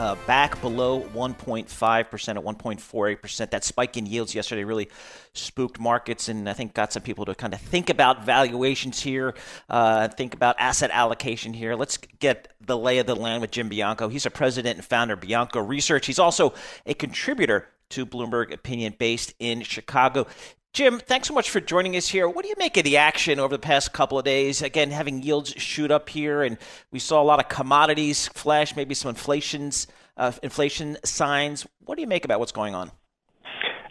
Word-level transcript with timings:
uh, 0.00 0.16
back 0.26 0.58
below 0.62 1.02
1.5% 1.14 1.68
at 1.68 2.42
1.48%. 2.42 3.50
That 3.50 3.64
spike 3.64 3.98
in 3.98 4.06
yields 4.06 4.34
yesterday 4.34 4.64
really 4.64 4.88
spooked 5.34 5.78
markets 5.78 6.30
and 6.30 6.48
I 6.48 6.54
think 6.54 6.72
got 6.72 6.90
some 6.90 7.02
people 7.02 7.26
to 7.26 7.34
kind 7.34 7.52
of 7.52 7.60
think 7.60 7.90
about 7.90 8.24
valuations 8.24 9.02
here, 9.02 9.34
uh, 9.68 10.08
think 10.08 10.32
about 10.32 10.56
asset 10.58 10.90
allocation 10.90 11.52
here. 11.52 11.74
Let's 11.74 11.98
get 11.98 12.48
the 12.62 12.78
lay 12.78 12.96
of 12.96 13.06
the 13.06 13.14
land 13.14 13.42
with 13.42 13.50
Jim 13.50 13.68
Bianco. 13.68 14.08
He's 14.08 14.24
a 14.24 14.30
president 14.30 14.78
and 14.78 14.84
founder 14.86 15.12
of 15.12 15.20
Bianco 15.20 15.60
Research. 15.60 16.06
He's 16.06 16.18
also 16.18 16.54
a 16.86 16.94
contributor 16.94 17.68
to 17.90 18.06
Bloomberg 18.06 18.54
Opinion 18.54 18.94
based 18.98 19.34
in 19.38 19.60
Chicago. 19.62 20.26
Jim, 20.72 21.00
thanks 21.00 21.26
so 21.26 21.34
much 21.34 21.50
for 21.50 21.60
joining 21.60 21.96
us 21.96 22.06
here. 22.06 22.28
What 22.28 22.44
do 22.44 22.48
you 22.48 22.54
make 22.56 22.76
of 22.76 22.84
the 22.84 22.96
action 22.96 23.40
over 23.40 23.56
the 23.56 23.60
past 23.60 23.92
couple 23.92 24.20
of 24.20 24.24
days? 24.24 24.62
Again, 24.62 24.92
having 24.92 25.20
yields 25.20 25.52
shoot 25.56 25.90
up 25.90 26.08
here, 26.08 26.42
and 26.44 26.58
we 26.92 27.00
saw 27.00 27.20
a 27.20 27.24
lot 27.24 27.40
of 27.40 27.48
commodities 27.48 28.28
flash, 28.28 28.76
maybe 28.76 28.94
some 28.94 29.08
inflations, 29.08 29.88
uh, 30.16 30.30
inflation 30.44 30.96
signs. 31.04 31.66
What 31.84 31.96
do 31.96 32.02
you 32.02 32.06
make 32.06 32.24
about 32.24 32.38
what's 32.38 32.52
going 32.52 32.76
on? 32.76 32.92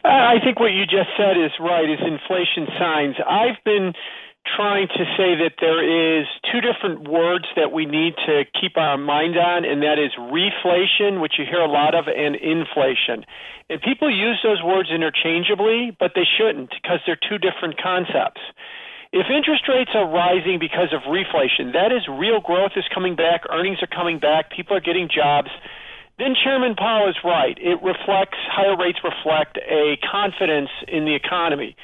I 0.05 0.35
think 0.41 0.61
what 0.61 0.71
you 0.71 0.85
just 0.85 1.09
said 1.17 1.37
is 1.37 1.51
right. 1.59 1.89
Is 1.89 1.99
inflation 1.99 2.67
signs? 2.79 3.15
I've 3.27 3.61
been 3.65 3.93
trying 4.55 4.87
to 4.87 5.03
say 5.17 5.35
that 5.43 5.59
there 5.59 5.81
is 5.81 6.27
two 6.51 6.61
different 6.61 7.07
words 7.07 7.45
that 7.55 7.71
we 7.71 7.85
need 7.85 8.15
to 8.25 8.45
keep 8.59 8.77
our 8.77 8.97
mind 8.97 9.37
on, 9.37 9.65
and 9.65 9.81
that 9.83 9.99
is 9.99 10.11
reflation, 10.17 11.21
which 11.21 11.33
you 11.37 11.45
hear 11.45 11.61
a 11.61 11.69
lot 11.69 11.95
of, 11.95 12.07
and 12.07 12.35
inflation. 12.35 13.25
And 13.69 13.81
people 13.81 14.09
use 14.09 14.39
those 14.43 14.63
words 14.63 14.89
interchangeably, 14.89 15.95
but 15.99 16.11
they 16.15 16.25
shouldn't 16.25 16.71
because 16.81 16.99
they're 17.05 17.19
two 17.19 17.37
different 17.37 17.81
concepts. 17.81 18.41
If 19.11 19.25
interest 19.29 19.65
rates 19.67 19.91
are 19.93 20.05
rising 20.05 20.59
because 20.59 20.93
of 20.93 21.01
reflation, 21.09 21.73
that 21.73 21.91
is 21.91 22.05
real 22.07 22.41
growth 22.41 22.73
is 22.75 22.85
coming 22.93 23.15
back, 23.15 23.41
earnings 23.49 23.81
are 23.81 23.89
coming 23.89 24.19
back, 24.19 24.51
people 24.51 24.77
are 24.77 24.81
getting 24.81 25.09
jobs, 25.09 25.49
then 26.19 26.35
Chairman 26.35 26.75
Powell 26.75 27.09
is 27.09 27.15
right. 27.23 27.57
It 27.57 27.81
reflects, 27.81 28.37
higher 28.51 28.75
rates 28.77 28.99
reflect 29.03 29.57
a 29.57 29.97
confidence 30.03 30.69
in 30.87 31.05
the 31.05 31.15
economy. 31.15 31.75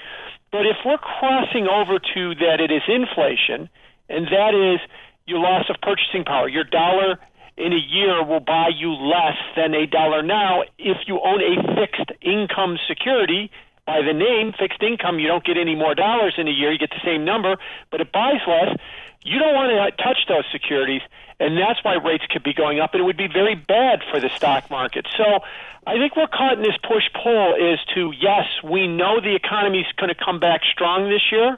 But 0.55 0.65
if 0.65 0.77
we're 0.85 0.97
crossing 0.97 1.67
over 1.67 1.99
to 1.99 2.35
that 2.35 2.61
it 2.63 2.71
is 2.71 2.81
inflation, 2.87 3.67
and 4.07 4.25
that 4.31 4.55
is 4.55 4.79
your 5.27 5.39
loss 5.39 5.65
of 5.69 5.75
purchasing 5.81 6.23
power, 6.23 6.47
your 6.47 6.63
dollar 6.63 7.19
in 7.57 7.73
a 7.73 7.83
year 7.91 8.23
will 8.23 8.39
buy 8.39 8.69
you 8.71 8.93
less 8.93 9.35
than 9.57 9.73
a 9.75 9.85
dollar 9.85 10.23
now 10.23 10.63
if 10.79 10.95
you 11.07 11.19
own 11.19 11.43
a 11.43 11.59
fixed 11.75 12.09
income 12.21 12.79
security. 12.87 13.51
By 13.85 13.99
the 13.99 14.13
name, 14.13 14.53
fixed 14.57 14.81
income, 14.81 15.19
you 15.19 15.27
don't 15.27 15.43
get 15.43 15.57
any 15.57 15.75
more 15.75 15.93
dollars 15.93 16.35
in 16.37 16.47
a 16.47 16.51
year, 16.51 16.71
you 16.71 16.79
get 16.79 16.91
the 16.91 17.03
same 17.03 17.25
number, 17.25 17.57
but 17.91 17.99
it 17.99 18.13
buys 18.13 18.39
less. 18.47 18.79
You 19.25 19.39
don't 19.39 19.55
want 19.55 19.75
to 19.75 20.03
touch 20.03 20.23
those 20.29 20.45
securities, 20.53 21.01
and 21.39 21.57
that's 21.57 21.83
why 21.83 21.95
rates 21.95 22.25
could 22.29 22.43
be 22.43 22.53
going 22.53 22.79
up, 22.79 22.93
and 22.93 23.01
it 23.01 23.05
would 23.05 23.17
be 23.17 23.27
very 23.27 23.55
bad 23.55 23.99
for 24.09 24.19
the 24.19 24.29
stock 24.35 24.69
market. 24.69 25.05
So 25.17 25.41
I 25.87 25.97
think 25.97 26.15
we're 26.15 26.27
caught 26.27 26.53
in 26.57 26.63
this 26.63 26.77
push 26.81 27.03
pull 27.13 27.55
is 27.55 27.79
to, 27.93 28.11
yes, 28.19 28.45
we 28.63 28.87
know 28.87 29.21
the 29.21 29.35
economy 29.35 29.81
is 29.81 29.91
going 29.97 30.09
to 30.09 30.15
come 30.15 30.39
back 30.39 30.61
strong 30.71 31.09
this 31.09 31.31
year. 31.31 31.57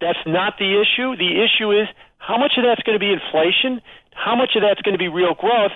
That's 0.00 0.18
not 0.26 0.58
the 0.58 0.80
issue. 0.80 1.16
The 1.16 1.40
issue 1.40 1.72
is 1.72 1.88
how 2.18 2.36
much 2.36 2.52
of 2.58 2.64
that's 2.64 2.82
going 2.82 2.98
to 2.98 3.02
be 3.02 3.12
inflation, 3.12 3.80
how 4.12 4.36
much 4.36 4.56
of 4.56 4.62
that's 4.62 4.82
going 4.82 4.94
to 4.94 4.98
be 4.98 5.08
real 5.08 5.34
growth. 5.34 5.72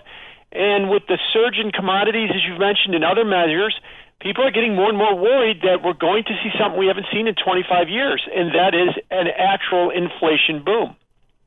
And 0.53 0.91
with 0.91 1.07
the 1.09 1.19
surge 1.33 1.59
in 1.59 1.73
commodities, 1.73 2.31
as 2.34 2.43
you've 2.45 2.61
mentioned, 2.61 2.95
and 2.95 3.05
other 3.05 3.25
measures, 3.25 3.78
people 4.21 4.45
are 4.45 4.51
getting 4.51 4.75
more 4.75 4.89
and 4.89 4.99
more 4.99 5.15
worried 5.15 5.63
that 5.63 5.83
we're 5.83 5.97
going 5.97 6.25
to 6.25 6.34
see 6.43 6.51
something 6.59 6.78
we 6.78 6.87
haven't 6.87 7.07
seen 7.13 7.27
in 7.27 7.34
25 7.34 7.89
years, 7.89 8.23
and 8.34 8.55
that 8.55 8.75
is 8.75 8.93
an 9.11 9.28
actual 9.28 9.91
inflation 9.91 10.63
boom. 10.65 10.97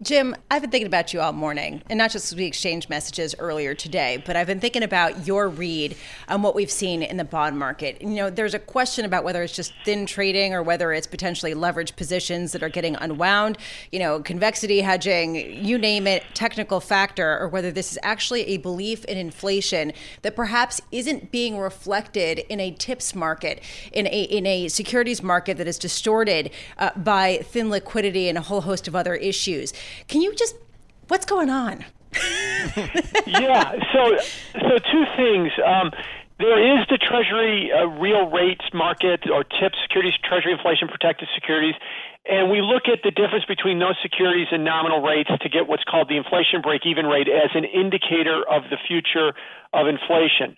Jim, 0.01 0.33
I've 0.49 0.61
been 0.61 0.71
thinking 0.71 0.87
about 0.87 1.13
you 1.13 1.19
all 1.19 1.33
morning, 1.33 1.81
and 1.89 1.97
not 1.97 2.11
just 2.11 2.31
as 2.31 2.37
we 2.37 2.45
exchanged 2.45 2.89
messages 2.89 3.35
earlier 3.37 3.75
today, 3.75 4.23
but 4.25 4.37
I've 4.37 4.47
been 4.47 4.61
thinking 4.61 4.81
about 4.81 5.27
your 5.27 5.49
read 5.49 5.97
on 6.29 6.41
what 6.41 6.55
we've 6.55 6.71
seen 6.71 7.03
in 7.03 7.17
the 7.17 7.25
bond 7.25 7.59
market. 7.59 8.01
You 8.01 8.07
know, 8.07 8.29
there's 8.29 8.53
a 8.53 8.59
question 8.59 9.03
about 9.03 9.25
whether 9.25 9.43
it's 9.43 9.53
just 9.53 9.73
thin 9.83 10.05
trading 10.05 10.53
or 10.53 10.63
whether 10.63 10.93
it's 10.93 11.05
potentially 11.05 11.53
leveraged 11.53 11.97
positions 11.97 12.53
that 12.53 12.63
are 12.63 12.69
getting 12.69 12.95
unwound, 12.95 13.57
you 13.91 13.99
know, 13.99 14.21
convexity 14.21 14.79
hedging, 14.79 15.35
you 15.35 15.77
name 15.77 16.07
it, 16.07 16.23
technical 16.33 16.79
factor, 16.79 17.37
or 17.37 17.49
whether 17.49 17.69
this 17.69 17.91
is 17.91 17.99
actually 18.01 18.43
a 18.43 18.55
belief 18.55 19.03
in 19.03 19.17
inflation 19.17 19.91
that 20.21 20.33
perhaps 20.33 20.79
isn't 20.93 21.29
being 21.29 21.57
reflected 21.57 22.39
in 22.47 22.61
a 22.61 22.71
tips 22.71 23.13
market, 23.13 23.61
in 23.91 24.07
a, 24.07 24.23
in 24.23 24.45
a 24.45 24.69
securities 24.69 25.21
market 25.21 25.57
that 25.57 25.67
is 25.67 25.77
distorted 25.77 26.51
uh, 26.77 26.91
by 26.95 27.39
thin 27.39 27.69
liquidity 27.69 28.29
and 28.29 28.37
a 28.37 28.41
whole 28.41 28.61
host 28.61 28.87
of 28.87 28.95
other 28.95 29.15
issues. 29.15 29.73
Can 30.07 30.21
you 30.21 30.33
just, 30.35 30.55
what's 31.07 31.25
going 31.25 31.49
on? 31.49 31.85
yeah, 33.27 33.73
so 33.93 34.17
so 34.53 34.77
two 34.91 35.05
things. 35.15 35.51
Um, 35.63 35.91
there 36.39 36.57
is 36.57 36.87
the 36.89 36.97
Treasury 36.97 37.69
uh, 37.71 37.85
real 37.99 38.29
rates 38.31 38.65
market 38.73 39.29
or 39.29 39.43
TIPS, 39.43 39.77
securities, 39.83 40.13
Treasury 40.23 40.53
inflation 40.53 40.87
protected 40.87 41.27
securities, 41.35 41.75
and 42.25 42.49
we 42.49 42.61
look 42.61 42.87
at 42.87 43.03
the 43.03 43.11
difference 43.11 43.45
between 43.45 43.79
those 43.79 43.95
securities 44.01 44.47
and 44.51 44.63
nominal 44.63 45.01
rates 45.01 45.29
to 45.41 45.49
get 45.49 45.67
what's 45.67 45.83
called 45.83 46.09
the 46.09 46.17
inflation 46.17 46.61
break 46.61 46.85
even 46.85 47.05
rate 47.05 47.27
as 47.27 47.51
an 47.53 47.65
indicator 47.65 48.41
of 48.49 48.63
the 48.71 48.77
future 48.87 49.33
of 49.73 49.87
inflation. 49.87 50.57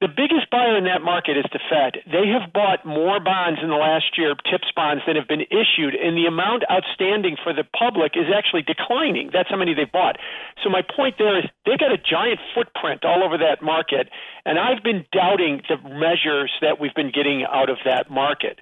The 0.00 0.08
biggest 0.08 0.48
buyer 0.48 0.78
in 0.78 0.84
that 0.84 1.02
market 1.02 1.36
is 1.36 1.44
the 1.52 1.60
Fed. 1.68 2.00
They 2.08 2.32
have 2.32 2.54
bought 2.54 2.86
more 2.86 3.20
bonds 3.20 3.60
in 3.62 3.68
the 3.68 3.76
last 3.76 4.16
year, 4.16 4.34
TIPS 4.50 4.72
bonds, 4.74 5.02
than 5.06 5.14
have 5.14 5.28
been 5.28 5.44
issued, 5.52 5.94
and 5.94 6.16
the 6.16 6.24
amount 6.24 6.64
outstanding 6.72 7.36
for 7.36 7.52
the 7.52 7.64
public 7.76 8.16
is 8.16 8.32
actually 8.32 8.62
declining. 8.62 9.28
That's 9.30 9.50
how 9.50 9.60
many 9.60 9.74
they've 9.74 9.92
bought. 9.92 10.16
So 10.64 10.70
my 10.70 10.80
point 10.80 11.16
there 11.18 11.36
is 11.36 11.44
they've 11.66 11.78
got 11.78 11.92
a 11.92 11.98
giant 11.98 12.40
footprint 12.54 13.04
all 13.04 13.22
over 13.22 13.36
that 13.44 13.60
market, 13.60 14.08
and 14.46 14.58
I've 14.58 14.82
been 14.82 15.04
doubting 15.12 15.60
the 15.68 15.76
measures 15.76 16.50
that 16.62 16.80
we've 16.80 16.94
been 16.94 17.12
getting 17.12 17.44
out 17.44 17.68
of 17.68 17.76
that 17.84 18.10
market. 18.10 18.58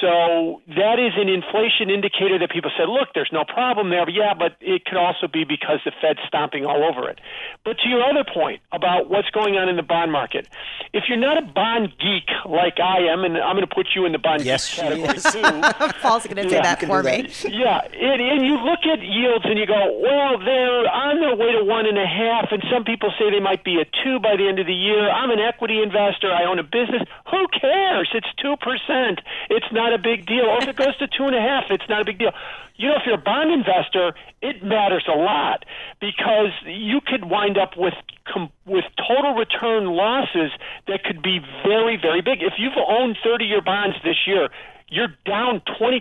So 0.00 0.62
that 0.68 0.96
is 0.98 1.12
an 1.16 1.28
inflation 1.28 1.90
indicator 1.90 2.38
that 2.38 2.50
people 2.50 2.70
said, 2.76 2.88
look, 2.88 3.12
there's 3.14 3.28
no 3.32 3.44
problem 3.44 3.90
there. 3.90 4.06
But 4.06 4.14
yeah, 4.14 4.32
but 4.32 4.56
it 4.60 4.86
could 4.86 4.96
also 4.96 5.28
be 5.28 5.44
because 5.44 5.80
the 5.84 5.92
Fed's 6.00 6.20
stomping 6.26 6.64
all 6.64 6.84
over 6.84 7.08
it. 7.08 7.20
But 7.64 7.76
to 7.84 7.88
your 7.88 8.02
other 8.02 8.24
point 8.24 8.62
about 8.72 9.10
what's 9.10 9.28
going 9.30 9.56
on 9.56 9.68
in 9.68 9.76
the 9.76 9.82
bond 9.84 10.10
market, 10.10 10.48
if 10.94 11.04
you're 11.08 11.20
not 11.20 11.36
a 11.36 11.44
bond 11.44 11.92
geek 12.00 12.32
like 12.48 12.80
I 12.80 13.12
am, 13.12 13.24
and 13.24 13.36
I'm 13.36 13.56
going 13.56 13.68
to 13.68 13.74
put 13.74 13.88
you 13.94 14.06
in 14.06 14.12
the 14.12 14.18
bond 14.18 14.42
yes, 14.42 14.72
geek 14.72 14.80
category 14.80 15.20
too. 15.20 15.92
Paul's 16.00 16.24
going 16.24 16.40
to 16.40 16.48
say 16.48 16.62
that 16.64 16.80
for 16.80 17.02
me. 17.02 17.28
Yeah, 17.44 17.84
and, 17.84 18.20
and 18.24 18.40
you 18.40 18.56
look 18.64 18.88
at 18.88 19.04
yields 19.04 19.44
and 19.44 19.58
you 19.58 19.66
go, 19.66 20.00
well, 20.00 20.40
they're 20.40 20.88
on 20.88 21.20
their 21.20 21.36
way 21.36 21.52
to 21.52 21.64
one 21.64 21.84
and 21.84 21.98
a 21.98 22.06
half, 22.06 22.48
and 22.52 22.64
some 22.72 22.84
people 22.84 23.12
say 23.18 23.28
they 23.28 23.40
might 23.40 23.64
be 23.64 23.80
a 23.80 23.84
two 24.00 24.18
by 24.18 24.36
the 24.36 24.48
end 24.48 24.58
of 24.58 24.66
the 24.66 24.74
year. 24.74 25.10
I'm 25.10 25.30
an 25.30 25.40
equity 25.40 25.82
investor. 25.82 26.32
I 26.32 26.44
own 26.48 26.58
a 26.58 26.64
business. 26.64 27.04
Who 27.30 27.44
cares? 27.52 28.08
It's 28.14 28.32
two 28.40 28.56
percent. 28.64 29.20
It's 29.50 29.66
not 29.74 29.92
a 29.92 29.98
big 29.98 30.26
deal. 30.26 30.46
Or 30.46 30.62
if 30.62 30.68
it 30.68 30.76
goes 30.76 30.96
to 30.98 31.06
two 31.06 31.24
and 31.24 31.34
a 31.34 31.40
half, 31.40 31.64
it's 31.70 31.88
not 31.88 32.00
a 32.00 32.04
big 32.04 32.18
deal. 32.18 32.32
You 32.76 32.88
know, 32.88 32.96
if 32.96 33.02
you're 33.06 33.14
a 33.14 33.18
bond 33.18 33.52
investor, 33.52 34.14
it 34.42 34.62
matters 34.62 35.04
a 35.06 35.16
lot 35.16 35.64
because 36.00 36.50
you 36.64 37.00
could 37.00 37.24
wind 37.24 37.58
up 37.58 37.76
with 37.76 37.94
com- 38.26 38.50
with 38.66 38.84
total 38.96 39.34
return 39.34 39.86
losses 39.86 40.50
that 40.88 41.04
could 41.04 41.22
be 41.22 41.38
very, 41.64 41.96
very 42.00 42.20
big. 42.20 42.42
If 42.42 42.54
you've 42.58 42.72
owned 42.76 43.16
30-year 43.24 43.60
bonds 43.62 43.96
this 44.02 44.16
year, 44.26 44.48
you're 44.88 45.12
down 45.24 45.62
20% 45.80 46.00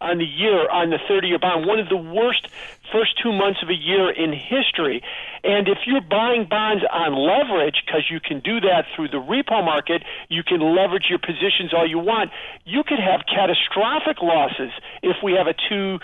on 0.00 0.18
the 0.18 0.24
year 0.24 0.68
on 0.70 0.90
the 0.90 0.98
30 1.08 1.28
year 1.28 1.38
bond, 1.38 1.66
one 1.66 1.78
of 1.78 1.88
the 1.88 1.96
worst 1.96 2.48
first 2.92 3.14
two 3.22 3.32
months 3.32 3.62
of 3.62 3.68
a 3.68 3.74
year 3.74 4.10
in 4.10 4.32
history. 4.32 5.02
And 5.44 5.68
if 5.68 5.78
you're 5.86 6.00
buying 6.00 6.46
bonds 6.48 6.84
on 6.90 7.14
leverage, 7.14 7.82
because 7.86 8.10
you 8.10 8.20
can 8.20 8.40
do 8.40 8.60
that 8.60 8.84
through 8.94 9.08
the 9.08 9.22
repo 9.22 9.64
market, 9.64 10.02
you 10.28 10.42
can 10.42 10.60
leverage 10.60 11.06
your 11.08 11.18
positions 11.18 11.72
all 11.72 11.88
you 11.88 11.98
want, 11.98 12.30
you 12.64 12.82
could 12.82 12.98
have 12.98 13.22
catastrophic 13.26 14.22
losses 14.22 14.72
if 15.02 15.16
we 15.22 15.32
have 15.32 15.46
a 15.46 15.54
2% 15.54 16.00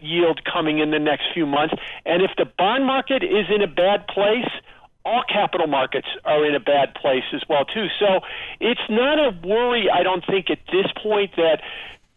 yield 0.00 0.40
coming 0.44 0.78
in 0.78 0.90
the 0.90 0.98
next 0.98 1.24
few 1.34 1.46
months. 1.46 1.74
And 2.04 2.22
if 2.22 2.30
the 2.36 2.46
bond 2.46 2.86
market 2.86 3.22
is 3.22 3.46
in 3.54 3.62
a 3.62 3.68
bad 3.68 4.06
place, 4.08 4.48
all 5.06 5.22
capital 5.28 5.68
markets 5.68 6.08
are 6.24 6.44
in 6.44 6.54
a 6.54 6.60
bad 6.60 6.94
place 6.94 7.24
as 7.32 7.42
well 7.48 7.64
too. 7.64 7.86
So 7.98 8.20
it's 8.60 8.88
not 8.90 9.18
a 9.18 9.30
worry 9.46 9.88
I 9.88 10.02
don't 10.02 10.24
think 10.26 10.50
at 10.50 10.58
this 10.72 10.86
point 11.02 11.36
that 11.36 11.62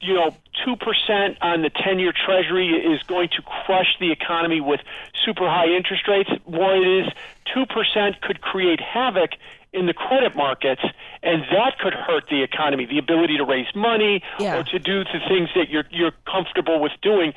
you 0.01 0.13
know, 0.13 0.33
2% 0.65 1.37
on 1.41 1.61
the 1.61 1.69
10 1.69 1.99
year 1.99 2.13
Treasury 2.13 2.69
is 2.69 3.03
going 3.03 3.29
to 3.35 3.41
crush 3.41 3.97
the 3.99 4.11
economy 4.11 4.61
with 4.61 4.79
super 5.25 5.49
high 5.49 5.67
interest 5.67 6.07
rates. 6.07 6.29
More 6.47 6.75
it 6.75 7.05
is, 7.05 7.13
2% 7.53 8.21
could 8.21 8.41
create 8.41 8.79
havoc 8.79 9.31
in 9.73 9.85
the 9.85 9.93
credit 9.93 10.35
markets, 10.35 10.81
and 11.21 11.43
that 11.51 11.77
could 11.79 11.93
hurt 11.93 12.23
the 12.29 12.41
economy. 12.41 12.85
The 12.85 12.97
ability 12.97 13.37
to 13.37 13.45
raise 13.45 13.67
money 13.75 14.23
yeah. 14.39 14.57
or 14.57 14.63
to 14.63 14.79
do 14.79 15.03
the 15.03 15.19
things 15.27 15.49
that 15.55 15.69
you're, 15.69 15.85
you're 15.91 16.13
comfortable 16.25 16.79
with 16.79 16.93
doing, 17.01 17.33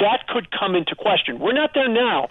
that 0.00 0.26
could 0.26 0.50
come 0.50 0.74
into 0.74 0.94
question. 0.94 1.38
We're 1.38 1.52
not 1.52 1.74
there 1.74 1.88
now, 1.88 2.28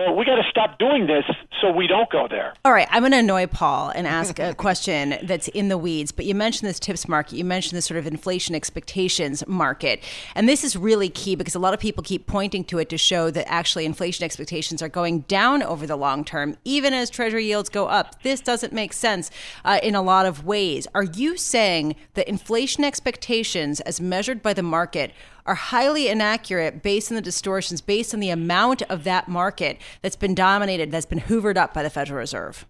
well, 0.00 0.16
we 0.16 0.24
got 0.24 0.36
to 0.36 0.48
stop 0.48 0.78
doing 0.78 1.06
this 1.06 1.24
so 1.60 1.70
we 1.70 1.86
don't 1.86 2.08
go 2.10 2.26
there. 2.28 2.54
All 2.64 2.72
right, 2.72 2.88
I'm 2.90 3.02
going 3.02 3.12
to 3.12 3.18
annoy 3.18 3.46
Paul 3.46 3.90
and 3.90 4.06
ask 4.06 4.38
a 4.38 4.54
question 4.66 5.18
that's 5.22 5.48
in 5.48 5.68
the 5.68 5.76
weeds. 5.76 6.10
But 6.10 6.24
you 6.24 6.34
mentioned 6.34 6.68
this 6.68 6.80
tips 6.80 7.06
market, 7.06 7.36
you 7.36 7.44
mentioned 7.44 7.76
this 7.76 7.84
sort 7.84 7.98
of 7.98 8.06
inflation 8.06 8.54
expectations 8.54 9.46
market, 9.46 10.02
and 10.34 10.48
this 10.48 10.64
is 10.64 10.74
really 10.76 11.10
key 11.10 11.34
because 11.34 11.54
a 11.54 11.58
lot 11.58 11.74
of 11.74 11.80
people 11.80 12.02
keep 12.02 12.26
pointing 12.26 12.64
to 12.64 12.78
it 12.78 12.88
to 12.88 12.98
show 12.98 13.30
that 13.30 13.50
actually 13.50 13.84
inflation 13.84 14.24
expectations 14.24 14.80
are 14.80 14.88
going 14.88 15.20
down 15.20 15.62
over 15.62 15.86
the 15.86 15.96
long 15.96 16.24
term, 16.24 16.56
even 16.64 16.94
as 16.94 17.10
Treasury 17.10 17.44
yields 17.44 17.68
go 17.68 17.86
up. 17.86 18.22
This 18.22 18.40
doesn't 18.40 18.72
make 18.72 18.92
sense 18.92 19.30
uh, 19.64 19.80
in 19.82 19.94
a 19.94 20.02
lot 20.02 20.24
of 20.24 20.44
ways. 20.44 20.86
Are 20.94 21.04
you 21.04 21.36
saying 21.36 21.96
that 22.14 22.28
inflation 22.28 22.84
expectations, 22.84 23.80
as 23.80 24.00
measured 24.00 24.42
by 24.42 24.54
the 24.54 24.62
market, 24.62 25.12
are 25.46 25.54
highly 25.54 26.08
inaccurate 26.08 26.82
based 26.82 27.10
on 27.10 27.16
the 27.16 27.22
distortions, 27.22 27.80
based 27.80 28.14
on 28.14 28.20
the 28.20 28.30
amount 28.30 28.82
of 28.82 29.04
that 29.04 29.28
market 29.28 29.78
that's 30.02 30.16
been 30.16 30.34
dominated, 30.34 30.90
that's 30.90 31.06
been 31.06 31.20
hoovered 31.20 31.56
up 31.56 31.74
by 31.74 31.82
the 31.82 31.90
Federal 31.90 32.18
Reserve. 32.18 32.66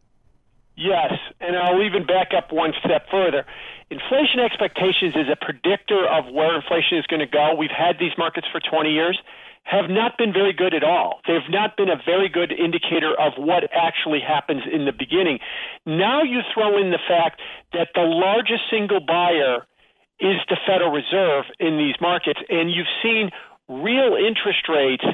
Yes, 0.76 1.12
and 1.40 1.56
I'll 1.56 1.82
even 1.82 2.06
back 2.06 2.28
up 2.36 2.52
one 2.52 2.72
step 2.82 3.06
further. 3.10 3.44
Inflation 3.90 4.40
expectations 4.40 5.14
is 5.16 5.26
a 5.30 5.36
predictor 5.36 6.06
of 6.06 6.32
where 6.32 6.54
inflation 6.54 6.96
is 6.96 7.06
going 7.06 7.20
to 7.20 7.26
go. 7.26 7.54
We've 7.54 7.70
had 7.70 7.98
these 7.98 8.12
markets 8.16 8.46
for 8.50 8.60
20 8.60 8.90
years, 8.90 9.18
have 9.64 9.90
not 9.90 10.16
been 10.16 10.32
very 10.32 10.52
good 10.52 10.74
at 10.74 10.82
all. 10.82 11.20
They've 11.26 11.48
not 11.48 11.76
been 11.76 11.88
a 11.88 12.00
very 12.04 12.28
good 12.28 12.52
indicator 12.52 13.14
of 13.18 13.34
what 13.36 13.64
actually 13.72 14.20
happens 14.20 14.62
in 14.72 14.84
the 14.84 14.92
beginning. 14.92 15.38
Now 15.86 16.22
you 16.22 16.40
throw 16.54 16.80
in 16.80 16.90
the 16.90 16.98
fact 17.06 17.40
that 17.72 17.88
the 17.94 18.02
largest 18.02 18.62
single 18.70 19.00
buyer 19.00 19.66
is 20.20 20.36
the 20.48 20.56
Federal 20.66 20.90
Reserve 20.90 21.44
in 21.58 21.78
these 21.78 21.94
markets. 22.00 22.40
And 22.48 22.70
you've 22.70 22.86
seen 23.02 23.30
real 23.68 24.16
interest 24.16 24.68
rates 24.68 25.04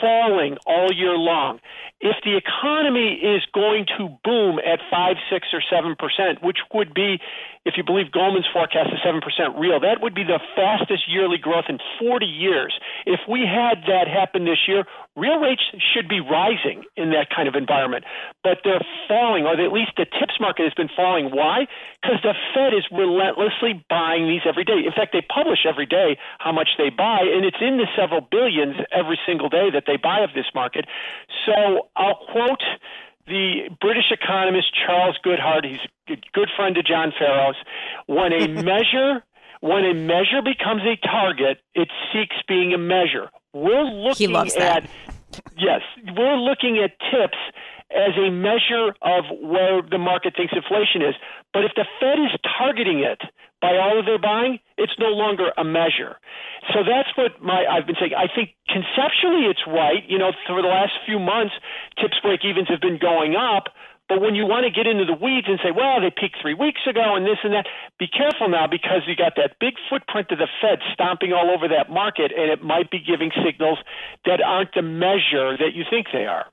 falling 0.00 0.56
all 0.66 0.92
year 0.92 1.16
long. 1.16 1.60
If 2.00 2.16
the 2.24 2.36
economy 2.36 3.20
is 3.20 3.44
going 3.52 3.86
to 3.98 4.08
boom 4.24 4.58
at 4.58 4.80
5, 4.90 5.16
6, 5.30 5.46
or 5.52 5.62
7%, 5.70 6.42
which 6.42 6.58
would 6.72 6.94
be 6.94 7.20
if 7.66 7.74
you 7.76 7.84
believe 7.84 8.10
Goldman's 8.10 8.48
forecast 8.50 8.88
is 8.88 9.00
7% 9.04 9.20
real, 9.60 9.80
that 9.80 10.00
would 10.00 10.14
be 10.14 10.24
the 10.24 10.40
fastest 10.56 11.04
yearly 11.06 11.36
growth 11.36 11.66
in 11.68 11.78
40 12.00 12.24
years. 12.24 12.72
If 13.04 13.20
we 13.28 13.44
had 13.44 13.84
that 13.84 14.08
happen 14.08 14.46
this 14.46 14.64
year, 14.66 14.84
real 15.14 15.36
rates 15.36 15.60
should 15.92 16.08
be 16.08 16.20
rising 16.20 16.84
in 16.96 17.10
that 17.10 17.28
kind 17.28 17.48
of 17.48 17.54
environment. 17.54 18.04
But 18.42 18.64
they're 18.64 18.80
falling, 19.06 19.44
or 19.44 19.60
at 19.60 19.72
least 19.72 19.92
the 19.98 20.06
tips 20.06 20.40
market 20.40 20.64
has 20.64 20.72
been 20.72 20.88
falling. 20.88 21.36
Why? 21.36 21.68
Because 22.00 22.24
the 22.24 22.32
Fed 22.54 22.72
is 22.72 22.88
relentlessly 22.90 23.84
buying 23.90 24.24
these 24.26 24.48
every 24.48 24.64
day. 24.64 24.80
In 24.80 24.92
fact, 24.96 25.12
they 25.12 25.20
publish 25.20 25.68
every 25.68 25.86
day 25.86 26.16
how 26.38 26.52
much 26.52 26.80
they 26.80 26.88
buy, 26.88 27.28
and 27.28 27.44
it's 27.44 27.60
in 27.60 27.76
the 27.76 27.86
several 27.92 28.24
billions 28.24 28.76
every 28.90 29.20
single 29.26 29.50
day 29.50 29.68
that 29.68 29.84
they 29.86 29.98
buy 30.00 30.24
of 30.24 30.32
this 30.32 30.48
market. 30.54 30.86
So 31.44 31.89
I'll 31.96 32.18
quote 32.30 32.62
the 33.26 33.70
British 33.80 34.10
economist 34.10 34.68
Charles 34.86 35.18
Goodhart, 35.24 35.64
he's 35.64 35.78
a 36.08 36.20
good 36.32 36.48
friend 36.56 36.76
of 36.76 36.84
John 36.84 37.12
Farrow's, 37.18 37.56
when 38.06 38.32
a 38.32 38.48
measure 38.62 39.22
when 39.60 39.84
a 39.84 39.92
measure 39.92 40.40
becomes 40.42 40.82
a 40.82 40.96
target, 41.06 41.58
it 41.74 41.88
seeks 42.12 42.36
being 42.48 42.72
a 42.72 42.78
measure. 42.78 43.28
We're 43.52 43.84
looking 43.84 44.34
at 44.34 44.88
yes, 45.56 45.82
we're 46.16 46.36
looking 46.36 46.78
at 46.82 46.92
tips 47.10 47.38
as 47.90 48.14
a 48.16 48.30
measure 48.30 48.94
of 49.02 49.24
where 49.42 49.82
the 49.82 49.98
market 49.98 50.34
thinks 50.36 50.52
inflation 50.54 51.02
is. 51.02 51.14
But 51.52 51.64
if 51.64 51.72
the 51.74 51.86
Fed 51.98 52.18
is 52.18 52.30
targeting 52.46 53.00
it 53.00 53.20
by 53.60 53.76
all 53.76 53.98
of 53.98 54.06
their 54.06 54.18
buying, 54.18 54.58
it's 54.78 54.94
no 54.98 55.10
longer 55.10 55.52
a 55.58 55.64
measure. 55.64 56.16
So 56.72 56.86
that's 56.86 57.10
what 57.16 57.42
my 57.42 57.66
I've 57.66 57.86
been 57.86 57.96
saying. 57.98 58.14
I 58.14 58.28
think 58.32 58.54
conceptually 58.68 59.50
it's 59.50 59.66
right. 59.66 60.06
You 60.06 60.18
know, 60.18 60.32
for 60.46 60.62
the 60.62 60.68
last 60.68 60.92
few 61.04 61.18
months, 61.18 61.54
tips 62.00 62.18
break 62.22 62.44
evens 62.44 62.68
have 62.68 62.80
been 62.80 62.98
going 62.98 63.34
up. 63.34 63.74
But 64.10 64.20
when 64.20 64.34
you 64.34 64.42
want 64.42 64.66
to 64.66 64.74
get 64.74 64.90
into 64.90 65.06
the 65.06 65.14
weeds 65.14 65.46
and 65.46 65.60
say, 65.62 65.70
well, 65.70 66.02
they 66.02 66.10
peaked 66.10 66.42
three 66.42 66.54
weeks 66.54 66.82
ago 66.82 67.14
and 67.14 67.24
this 67.24 67.38
and 67.44 67.54
that, 67.54 67.70
be 67.96 68.08
careful 68.10 68.48
now 68.50 68.66
because 68.66 69.06
you 69.06 69.14
got 69.14 69.38
that 69.38 69.54
big 69.62 69.78
footprint 69.88 70.34
of 70.34 70.38
the 70.38 70.50
Fed 70.58 70.82
stomping 70.92 71.32
all 71.32 71.48
over 71.48 71.68
that 71.68 71.94
market, 71.94 72.34
and 72.34 72.50
it 72.50 72.58
might 72.58 72.90
be 72.90 72.98
giving 72.98 73.30
signals 73.46 73.78
that 74.26 74.42
aren't 74.42 74.74
the 74.74 74.82
measure 74.82 75.54
that 75.56 75.78
you 75.78 75.84
think 75.88 76.08
they 76.12 76.26
are. 76.26 76.50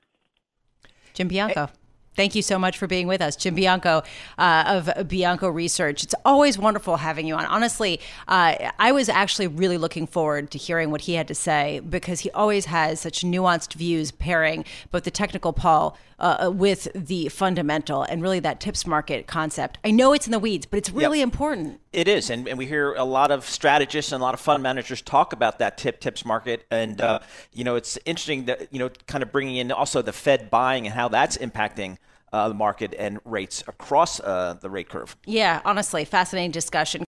Jim 1.18 1.26
Bianco. 1.26 1.68
Thank 2.14 2.36
you 2.36 2.42
so 2.42 2.60
much 2.60 2.78
for 2.78 2.86
being 2.86 3.08
with 3.08 3.20
us, 3.20 3.34
Jim 3.34 3.56
Bianco 3.56 4.04
uh, 4.38 4.64
of 4.66 5.08
Bianco 5.08 5.48
Research. 5.48 6.04
It's 6.04 6.14
always 6.24 6.56
wonderful 6.56 6.96
having 6.96 7.26
you 7.26 7.34
on. 7.34 7.44
Honestly, 7.44 8.00
uh, 8.28 8.70
I 8.78 8.92
was 8.92 9.08
actually 9.08 9.48
really 9.48 9.78
looking 9.78 10.06
forward 10.06 10.52
to 10.52 10.58
hearing 10.58 10.92
what 10.92 11.02
he 11.02 11.14
had 11.14 11.26
to 11.26 11.34
say 11.34 11.80
because 11.80 12.20
he 12.20 12.30
always 12.30 12.66
has 12.66 13.00
such 13.00 13.22
nuanced 13.22 13.74
views 13.74 14.12
pairing 14.12 14.64
both 14.92 15.02
the 15.02 15.10
technical 15.10 15.52
Paul 15.52 15.98
uh, 16.20 16.52
with 16.54 16.86
the 16.94 17.28
fundamental 17.30 18.04
and 18.04 18.22
really 18.22 18.40
that 18.40 18.60
tips 18.60 18.86
market 18.86 19.26
concept. 19.26 19.78
I 19.84 19.90
know 19.90 20.12
it's 20.12 20.26
in 20.26 20.32
the 20.32 20.38
weeds, 20.38 20.66
but 20.66 20.76
it's 20.76 20.90
really 20.90 21.18
yep. 21.18 21.26
important. 21.26 21.80
It 21.92 22.06
is, 22.06 22.28
and, 22.28 22.46
and 22.46 22.58
we 22.58 22.66
hear 22.66 22.92
a 22.94 23.04
lot 23.04 23.30
of 23.30 23.46
strategists 23.46 24.12
and 24.12 24.20
a 24.20 24.24
lot 24.24 24.34
of 24.34 24.40
fund 24.40 24.62
managers 24.62 25.00
talk 25.00 25.32
about 25.32 25.58
that 25.60 25.78
tip 25.78 26.00
tips 26.00 26.24
market, 26.24 26.66
and 26.70 27.00
uh, 27.00 27.20
you 27.52 27.64
know 27.64 27.76
it's 27.76 27.98
interesting 28.04 28.44
that 28.44 28.72
you 28.72 28.78
know 28.78 28.90
kind 29.06 29.22
of 29.22 29.32
bringing 29.32 29.56
in 29.56 29.72
also 29.72 30.02
the 30.02 30.12
Fed 30.12 30.50
buying 30.50 30.86
and 30.86 30.94
how 30.94 31.08
that's 31.08 31.38
impacting 31.38 31.96
uh, 32.32 32.48
the 32.48 32.54
market 32.54 32.94
and 32.98 33.20
rates 33.24 33.64
across 33.66 34.20
uh, 34.20 34.56
the 34.60 34.68
rate 34.68 34.90
curve. 34.90 35.16
Yeah, 35.24 35.62
honestly, 35.64 36.04
fascinating 36.04 36.50
discussion. 36.50 37.04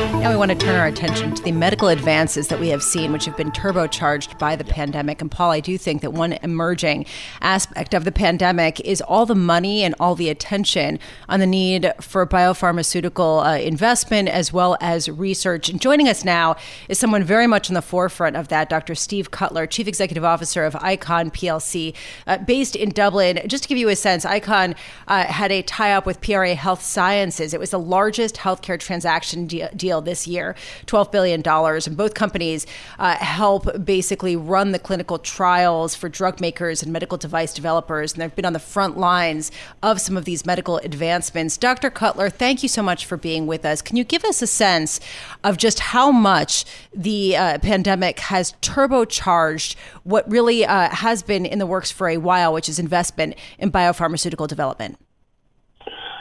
Now 0.00 0.30
we 0.30 0.36
want 0.36 0.50
to 0.50 0.56
turn 0.56 0.76
our 0.76 0.86
attention 0.86 1.34
to 1.34 1.42
the 1.42 1.52
medical 1.52 1.88
advances 1.88 2.48
that 2.48 2.60
we 2.60 2.68
have 2.68 2.82
seen, 2.82 3.12
which 3.12 3.24
have 3.24 3.36
been 3.36 3.50
turbocharged 3.50 4.38
by 4.38 4.56
the 4.56 4.64
pandemic. 4.64 5.20
And 5.20 5.30
Paul, 5.30 5.50
I 5.50 5.60
do 5.60 5.76
think 5.76 6.00
that 6.02 6.12
one 6.12 6.34
emerging 6.42 7.06
aspect 7.40 7.94
of 7.94 8.04
the 8.04 8.12
pandemic 8.12 8.80
is 8.80 9.00
all 9.00 9.26
the 9.26 9.34
money 9.34 9.82
and 9.82 9.94
all 9.98 10.14
the 10.14 10.28
attention 10.28 10.98
on 11.28 11.40
the 11.40 11.46
need 11.46 11.92
for 12.00 12.26
biopharmaceutical 12.26 13.46
uh, 13.46 13.60
investment 13.60 14.28
as 14.28 14.52
well 14.52 14.76
as 14.80 15.08
research. 15.08 15.68
And 15.68 15.80
joining 15.80 16.08
us 16.08 16.24
now 16.24 16.56
is 16.88 16.98
someone 16.98 17.24
very 17.24 17.46
much 17.46 17.68
in 17.68 17.74
the 17.74 17.82
forefront 17.82 18.36
of 18.36 18.48
that, 18.48 18.68
Dr. 18.68 18.94
Steve 18.94 19.30
Cutler, 19.30 19.66
Chief 19.66 19.88
Executive 19.88 20.24
Officer 20.24 20.64
of 20.64 20.76
Icon 20.76 21.30
PLC, 21.30 21.94
uh, 22.26 22.38
based 22.38 22.76
in 22.76 22.90
Dublin. 22.90 23.40
Just 23.46 23.64
to 23.64 23.68
give 23.68 23.78
you 23.78 23.88
a 23.88 23.96
sense, 23.96 24.24
Icon 24.24 24.74
uh, 25.08 25.24
had 25.24 25.50
a 25.50 25.62
tie 25.62 25.92
up 25.92 26.06
with 26.06 26.20
PRA 26.20 26.54
Health 26.54 26.82
Sciences. 26.82 27.52
It 27.52 27.60
was 27.60 27.70
the 27.70 27.78
largest 27.78 28.36
healthcare 28.36 28.78
transaction 28.78 29.46
de- 29.46 29.68
deal 29.90 30.00
this 30.00 30.26
year, 30.26 30.54
$12 30.86 31.10
billion. 31.10 31.42
And 31.44 31.96
both 31.96 32.14
companies 32.14 32.66
uh, 32.98 33.16
help 33.16 33.84
basically 33.84 34.36
run 34.36 34.70
the 34.70 34.78
clinical 34.78 35.18
trials 35.18 35.94
for 35.96 36.08
drug 36.08 36.40
makers 36.40 36.82
and 36.82 36.92
medical 36.92 37.18
device 37.18 37.52
developers. 37.52 38.12
And 38.12 38.22
they've 38.22 38.34
been 38.34 38.44
on 38.44 38.52
the 38.52 38.60
front 38.60 38.96
lines 38.96 39.50
of 39.82 40.00
some 40.00 40.16
of 40.16 40.24
these 40.24 40.46
medical 40.46 40.78
advancements. 40.78 41.56
Dr. 41.56 41.90
Cutler, 41.90 42.30
thank 42.30 42.62
you 42.62 42.68
so 42.68 42.82
much 42.82 43.04
for 43.04 43.16
being 43.16 43.46
with 43.46 43.64
us. 43.64 43.82
Can 43.82 43.96
you 43.96 44.04
give 44.04 44.24
us 44.24 44.40
a 44.42 44.46
sense 44.46 45.00
of 45.42 45.56
just 45.56 45.80
how 45.80 46.12
much 46.12 46.64
the 46.94 47.36
uh, 47.36 47.58
pandemic 47.58 48.20
has 48.20 48.52
turbocharged 48.62 49.74
what 50.04 50.30
really 50.30 50.64
uh, 50.64 50.88
has 50.90 51.22
been 51.22 51.44
in 51.44 51.58
the 51.58 51.66
works 51.66 51.90
for 51.90 52.08
a 52.08 52.18
while, 52.18 52.52
which 52.52 52.68
is 52.68 52.78
investment 52.78 53.34
in 53.58 53.72
biopharmaceutical 53.72 54.46
development? 54.46 54.98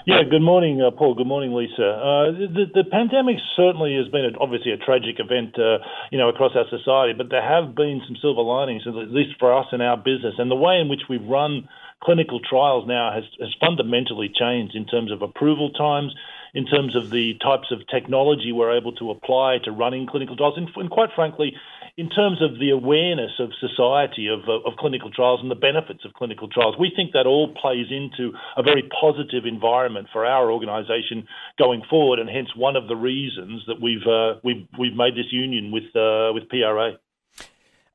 Yeah, 0.10 0.26
good 0.26 0.42
morning, 0.42 0.82
uh, 0.82 0.90
Paul. 0.90 1.14
Good 1.14 1.28
morning, 1.28 1.54
Lisa. 1.54 1.86
Uh, 1.86 2.34
the, 2.34 2.66
the, 2.74 2.84
pandemic 2.90 3.38
certainly 3.56 3.94
has 3.94 4.10
been 4.10 4.26
a, 4.26 4.34
obviously 4.42 4.72
a 4.72 4.78
tragic 4.82 5.22
event, 5.22 5.54
uh, 5.54 5.86
you 6.10 6.18
know, 6.18 6.30
across 6.30 6.58
our 6.58 6.66
society, 6.66 7.14
but 7.14 7.30
there 7.30 7.46
have 7.46 7.76
been 7.76 8.02
some 8.10 8.18
silver 8.20 8.42
linings, 8.42 8.90
at 8.90 8.96
least 9.14 9.38
for 9.38 9.54
us 9.54 9.68
in 9.72 9.82
our 9.82 9.98
business. 9.98 10.34
And 10.40 10.50
the 10.50 10.58
way 10.58 10.82
in 10.82 10.90
which 10.90 11.06
we've 11.08 11.22
run 11.22 11.70
clinical 12.02 12.42
trials 12.42 12.88
now 12.88 13.14
has, 13.14 13.24
has 13.40 13.54
fundamentally 13.62 14.34
changed 14.34 14.74
in 14.74 14.88
terms 14.90 15.12
of 15.12 15.22
approval 15.22 15.70
times, 15.78 16.16
in 16.56 16.66
terms 16.66 16.96
of 16.96 17.12
the 17.12 17.38
types 17.38 17.70
of 17.70 17.86
technology 17.86 18.50
we're 18.52 18.76
able 18.76 18.94
to 18.98 19.12
apply 19.12 19.60
to 19.66 19.72
running 19.72 20.08
clinical 20.08 20.36
trials, 20.36 20.58
and, 20.58 20.70
and 20.76 20.90
quite 20.90 21.14
frankly, 21.14 21.54
in 22.00 22.10
terms 22.10 22.42
of 22.42 22.58
the 22.60 22.70
awareness 22.70 23.32
of 23.40 23.52
society 23.60 24.28
of, 24.28 24.48
of, 24.48 24.78
clinical 24.80 25.12
trials 25.12 25.42
and 25.42 25.52
the 25.52 25.56
benefits 25.70 26.06
of 26.06 26.14
clinical 26.14 26.48
trials, 26.48 26.76
we 26.80 26.90
think 26.96 27.12
that 27.12 27.26
all 27.26 27.54
plays 27.62 27.88
into 27.92 28.32
a 28.56 28.64
very 28.64 28.90
positive 29.02 29.44
environment 29.46 30.08
for 30.14 30.26
our 30.26 30.50
organisation 30.50 31.28
going 31.58 31.82
forward, 31.90 32.18
and 32.20 32.30
hence 32.30 32.48
one 32.56 32.78
of 32.78 32.88
the 32.88 32.96
reasons 32.96 33.64
that 33.68 33.82
we've 33.82 34.08
uh, 34.08 34.40
we've 34.46 34.66
we've 34.80 34.96
made 34.96 35.14
this 35.16 35.30
union 35.30 35.74
with 35.74 35.94
uh, 35.94 36.32
with 36.34 36.48
PRA. 36.48 36.94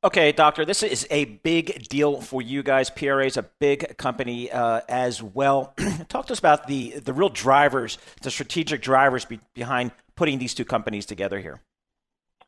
Okay, 0.05 0.33
doctor, 0.33 0.67
this 0.67 0.83
is 0.83 1.07
a 1.11 1.25
big 1.25 1.89
deal 1.89 2.21
for 2.21 2.43
you 2.43 2.63
guys. 2.63 2.91
PRA 2.91 3.25
is 3.25 3.39
a 3.39 3.47
big 3.59 3.97
company 3.97 4.53
uh, 4.53 4.83
as 4.87 5.23
well. 5.23 5.73
Talk 6.11 6.27
to 6.27 6.35
us 6.35 6.39
about 6.39 6.67
the 6.67 6.99
the 6.99 7.15
real 7.15 7.31
drivers, 7.31 7.97
the 8.21 8.31
strategic 8.31 8.83
drivers 8.83 9.25
be, 9.25 9.41
behind 9.55 9.93
putting 10.15 10.39
these 10.39 10.53
two 10.53 10.67
companies 10.67 11.07
together 11.07 11.41
here. 11.41 11.63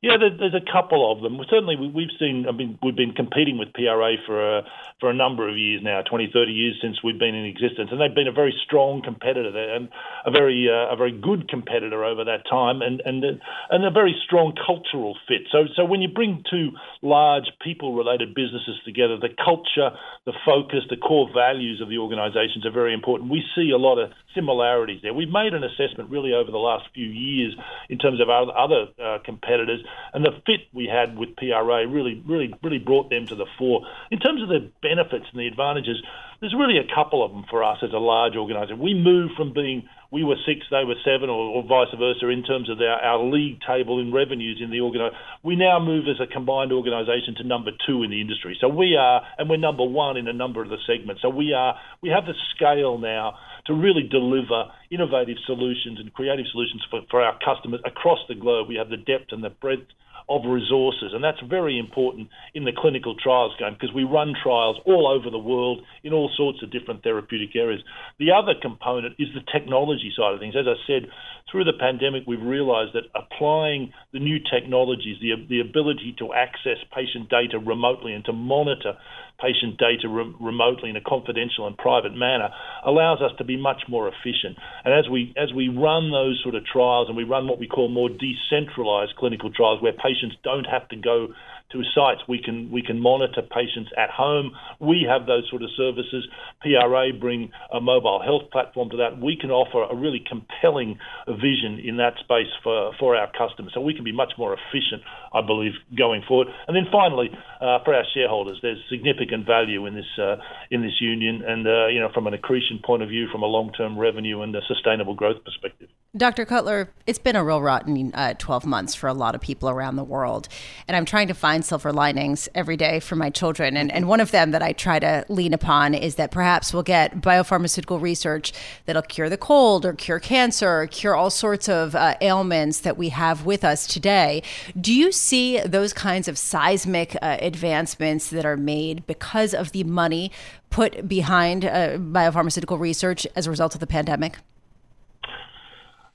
Yeah, 0.02 0.18
there's 0.20 0.54
a 0.54 0.60
couple 0.60 1.10
of 1.10 1.22
them. 1.22 1.40
Certainly, 1.48 1.90
we've 1.94 2.12
seen. 2.20 2.44
I 2.46 2.52
mean, 2.52 2.78
we've 2.82 2.94
been 2.94 3.12
competing 3.12 3.56
with 3.56 3.72
PRA 3.72 4.16
for 4.26 4.58
a, 4.58 4.62
for 5.00 5.08
a 5.08 5.14
number 5.14 5.48
of 5.48 5.56
years 5.56 5.80
now, 5.82 6.02
20, 6.02 6.30
30 6.32 6.52
years 6.52 6.76
since 6.82 7.02
we've 7.02 7.18
been 7.18 7.34
in 7.34 7.46
existence, 7.46 7.88
and 7.90 8.00
they've 8.00 8.14
been 8.14 8.28
a 8.28 8.32
very 8.32 8.54
strong 8.64 9.00
competitor 9.02 9.48
and 9.48 9.88
a 10.26 10.30
very 10.30 10.68
uh, 10.68 10.92
a 10.92 10.96
very 10.96 11.12
good 11.12 11.48
competitor 11.48 12.04
over 12.04 12.24
that 12.24 12.44
time, 12.48 12.82
and 12.82 13.00
and 13.06 13.24
and 13.24 13.84
a 13.84 13.90
very 13.90 14.14
strong 14.22 14.52
cultural 14.54 15.16
fit. 15.26 15.48
So 15.50 15.64
so 15.74 15.84
when 15.86 16.02
you 16.02 16.08
bring 16.08 16.44
two 16.48 16.76
large 17.00 17.48
people-related 17.64 18.34
businesses 18.34 18.76
together, 18.84 19.16
the 19.16 19.32
culture, 19.32 19.96
the 20.26 20.36
focus, 20.44 20.84
the 20.90 21.00
core 21.00 21.28
values 21.32 21.80
of 21.80 21.88
the 21.88 21.96
organisations 21.98 22.66
are 22.66 22.72
very 22.72 22.92
important. 22.92 23.30
We 23.30 23.42
see 23.56 23.72
a 23.72 23.80
lot 23.80 23.96
of 23.98 24.12
similarities 24.34 25.00
there. 25.02 25.14
We've 25.14 25.32
made 25.32 25.54
an 25.54 25.64
assessment 25.64 26.10
really 26.10 26.34
over 26.34 26.50
the 26.50 26.60
last 26.60 26.84
few 26.92 27.08
years 27.08 27.56
in 27.88 27.96
terms 27.96 28.20
of 28.20 28.28
our 28.28 28.44
other 28.52 28.92
uh, 29.02 29.18
competitors 29.24 29.80
and 30.12 30.24
the 30.24 30.32
fit 30.46 30.68
we 30.72 30.86
had 30.86 31.16
with 31.16 31.36
PRA 31.36 31.86
really, 31.86 32.22
really, 32.26 32.54
really 32.62 32.78
brought 32.78 33.10
them 33.10 33.26
to 33.26 33.34
the 33.34 33.46
fore. 33.58 33.86
In 34.10 34.18
terms 34.18 34.42
of 34.42 34.48
the 34.48 34.70
benefits 34.82 35.26
and 35.32 35.40
the 35.40 35.46
advantages, 35.46 36.02
there's 36.40 36.54
really 36.54 36.78
a 36.78 36.94
couple 36.94 37.24
of 37.24 37.32
them 37.32 37.44
for 37.48 37.64
us 37.64 37.78
as 37.82 37.92
a 37.92 37.98
large 37.98 38.36
organisation. 38.36 38.78
We 38.78 38.94
moved 38.94 39.34
from 39.36 39.52
being 39.52 39.88
we 40.12 40.22
were 40.22 40.36
six, 40.46 40.60
they 40.70 40.84
were 40.84 40.94
seven, 41.04 41.28
or, 41.28 41.56
or 41.56 41.62
vice 41.66 41.92
versa 41.98 42.28
in 42.28 42.44
terms 42.44 42.70
of 42.70 42.80
our, 42.80 43.00
our 43.02 43.24
league 43.24 43.58
table 43.66 44.00
in 44.00 44.12
revenues 44.12 44.60
in 44.62 44.70
the 44.70 44.80
organisation. 44.80 45.18
We 45.42 45.56
now 45.56 45.80
move 45.80 46.04
as 46.08 46.20
a 46.20 46.32
combined 46.32 46.72
organisation 46.72 47.34
to 47.38 47.44
number 47.44 47.72
two 47.86 48.02
in 48.02 48.10
the 48.10 48.20
industry. 48.20 48.56
So 48.60 48.68
we 48.68 48.96
are, 48.96 49.22
and 49.38 49.50
we're 49.50 49.56
number 49.56 49.84
one 49.84 50.16
in 50.16 50.28
a 50.28 50.32
number 50.32 50.62
of 50.62 50.68
the 50.68 50.78
segments. 50.86 51.22
So 51.22 51.28
we 51.28 51.52
are, 51.52 51.76
we 52.02 52.10
have 52.10 52.24
the 52.24 52.34
scale 52.54 52.98
now 52.98 53.36
to 53.66 53.74
really 53.74 54.06
deliver 54.08 54.64
innovative 54.90 55.36
solutions 55.46 55.98
and 55.98 56.12
creative 56.12 56.46
solutions 56.52 56.84
for, 56.90 57.00
for 57.10 57.20
our 57.22 57.38
customers 57.44 57.80
across 57.84 58.18
the 58.28 58.34
globe. 58.34 58.68
We 58.68 58.76
have 58.76 58.88
the 58.88 58.96
depth 58.96 59.32
and 59.32 59.42
the 59.42 59.50
breadth 59.50 59.90
of 60.28 60.42
resources. 60.44 61.12
And 61.14 61.22
that's 61.22 61.40
very 61.48 61.78
important 61.78 62.28
in 62.54 62.64
the 62.64 62.72
clinical 62.76 63.14
trials 63.14 63.54
game 63.58 63.74
because 63.78 63.94
we 63.94 64.02
run 64.02 64.34
trials 64.42 64.76
all 64.84 65.06
over 65.06 65.30
the 65.30 65.38
world 65.38 65.82
in 66.02 66.12
all 66.12 66.30
sorts 66.36 66.62
of 66.62 66.72
different 66.72 67.02
therapeutic 67.02 67.54
areas. 67.54 67.82
The 68.18 68.32
other 68.32 68.54
component 68.60 69.14
is 69.18 69.28
the 69.34 69.46
technology 69.52 70.10
side 70.16 70.34
of 70.34 70.40
things. 70.40 70.56
As 70.58 70.66
I 70.66 70.74
said, 70.86 71.08
through 71.50 71.64
the 71.64 71.78
pandemic, 71.78 72.24
we've 72.26 72.42
realized 72.42 72.94
that 72.94 73.06
applying 73.14 73.92
the 74.12 74.18
new 74.18 74.38
technologies, 74.50 75.16
the, 75.20 75.38
the 75.48 75.60
ability 75.60 76.16
to 76.18 76.34
access 76.34 76.82
patient 76.92 77.30
data 77.30 77.58
remotely 77.62 78.12
and 78.12 78.24
to 78.24 78.32
monitor 78.32 78.98
patient 79.38 79.78
data 79.78 80.08
re- 80.08 80.34
remotely 80.40 80.90
in 80.90 80.96
a 80.96 81.00
confidential 81.00 81.66
and 81.66 81.76
private 81.76 82.16
manner 82.16 82.48
allows 82.84 83.20
us 83.20 83.30
to 83.38 83.44
be 83.44 83.55
much 83.56 83.82
more 83.88 84.08
efficient. 84.08 84.56
And 84.84 84.94
as 84.94 85.08
we 85.10 85.34
as 85.36 85.52
we 85.52 85.68
run 85.68 86.10
those 86.10 86.40
sort 86.42 86.54
of 86.54 86.64
trials 86.64 87.08
and 87.08 87.16
we 87.16 87.24
run 87.24 87.48
what 87.48 87.58
we 87.58 87.66
call 87.66 87.88
more 87.88 88.08
decentralized 88.08 89.16
clinical 89.16 89.50
trials 89.52 89.82
where 89.82 89.92
patients 89.92 90.36
don't 90.42 90.64
have 90.64 90.88
to 90.90 90.96
go 90.96 91.28
to 91.72 91.82
sites. 91.94 92.22
We 92.28 92.40
can 92.42 92.70
we 92.70 92.82
can 92.82 93.00
monitor 93.00 93.42
patients 93.42 93.90
at 93.96 94.10
home. 94.10 94.52
We 94.80 95.06
have 95.08 95.26
those 95.26 95.48
sort 95.50 95.62
of 95.62 95.70
services. 95.76 96.26
PRA 96.62 97.12
bring 97.18 97.50
a 97.72 97.80
mobile 97.80 98.22
health 98.22 98.50
platform 98.50 98.90
to 98.90 98.96
that. 98.98 99.20
We 99.20 99.36
can 99.36 99.50
offer 99.50 99.82
a 99.82 99.94
really 99.94 100.22
compelling 100.26 100.98
vision 101.26 101.80
in 101.82 101.96
that 101.96 102.14
space 102.20 102.52
for 102.62 102.92
for 102.98 103.16
our 103.16 103.30
customers. 103.32 103.72
So 103.74 103.80
we 103.80 103.94
can 103.94 104.04
be 104.04 104.12
much 104.12 104.32
more 104.38 104.54
efficient, 104.54 105.02
I 105.32 105.42
believe, 105.42 105.72
going 105.96 106.22
forward. 106.26 106.48
And 106.68 106.76
then 106.76 106.86
finally, 106.92 107.30
uh, 107.60 107.82
for 107.84 107.94
our 107.94 108.04
shareholders, 108.14 108.58
there's 108.62 108.78
significant 108.88 109.46
value 109.46 109.86
in 109.86 109.94
this 109.94 110.18
uh, 110.18 110.36
in 110.70 110.82
this 110.82 111.00
union, 111.00 111.42
and 111.46 111.66
uh, 111.66 111.86
you 111.88 112.00
know 112.00 112.10
from 112.12 112.26
an 112.26 112.34
accretion 112.34 112.80
point 112.84 113.02
of 113.02 113.08
view, 113.08 113.28
from 113.30 113.42
a 113.42 113.46
long-term 113.46 113.98
revenue 113.98 114.42
and 114.42 114.54
a 114.54 114.60
sustainable 114.68 115.14
growth 115.14 115.42
perspective. 115.44 115.88
Dr. 116.16 116.46
Cutler, 116.46 116.90
it's 117.06 117.18
been 117.18 117.36
a 117.36 117.44
real 117.44 117.60
rotten 117.60 118.14
uh, 118.14 118.32
12 118.38 118.64
months 118.64 118.94
for 118.94 119.06
a 119.06 119.12
lot 119.12 119.34
of 119.34 119.40
people 119.40 119.68
around 119.68 119.96
the 119.96 120.04
world, 120.04 120.48
and 120.88 120.96
I'm 120.96 121.04
trying 121.04 121.28
to 121.28 121.34
find 121.34 121.55
find 121.56 121.64
silver 121.64 121.90
linings 121.90 122.50
every 122.54 122.76
day 122.76 123.00
for 123.00 123.16
my 123.16 123.30
children. 123.30 123.78
And, 123.78 123.90
and 123.90 124.06
one 124.06 124.20
of 124.20 124.30
them 124.30 124.50
that 124.50 124.62
I 124.62 124.74
try 124.74 124.98
to 124.98 125.24
lean 125.30 125.54
upon 125.54 125.94
is 125.94 126.16
that 126.16 126.30
perhaps 126.30 126.74
we'll 126.74 126.82
get 126.82 127.22
biopharmaceutical 127.22 127.98
research 127.98 128.52
that'll 128.84 129.00
cure 129.00 129.30
the 129.30 129.38
cold 129.38 129.86
or 129.86 129.94
cure 129.94 130.20
cancer 130.20 130.82
or 130.82 130.86
cure 130.86 131.14
all 131.14 131.30
sorts 131.30 131.66
of 131.66 131.94
uh, 131.94 132.14
ailments 132.20 132.80
that 132.80 132.98
we 132.98 133.08
have 133.08 133.46
with 133.46 133.64
us 133.64 133.86
today. 133.86 134.42
Do 134.78 134.92
you 134.92 135.10
see 135.12 135.58
those 135.60 135.94
kinds 135.94 136.28
of 136.28 136.36
seismic 136.36 137.16
uh, 137.22 137.38
advancements 137.40 138.28
that 138.28 138.44
are 138.44 138.58
made 138.58 139.06
because 139.06 139.54
of 139.54 139.72
the 139.72 139.84
money 139.84 140.30
put 140.68 141.08
behind 141.08 141.64
uh, 141.64 141.96
biopharmaceutical 141.96 142.78
research 142.78 143.26
as 143.34 143.46
a 143.46 143.50
result 143.50 143.72
of 143.72 143.80
the 143.80 143.86
pandemic? 143.86 144.36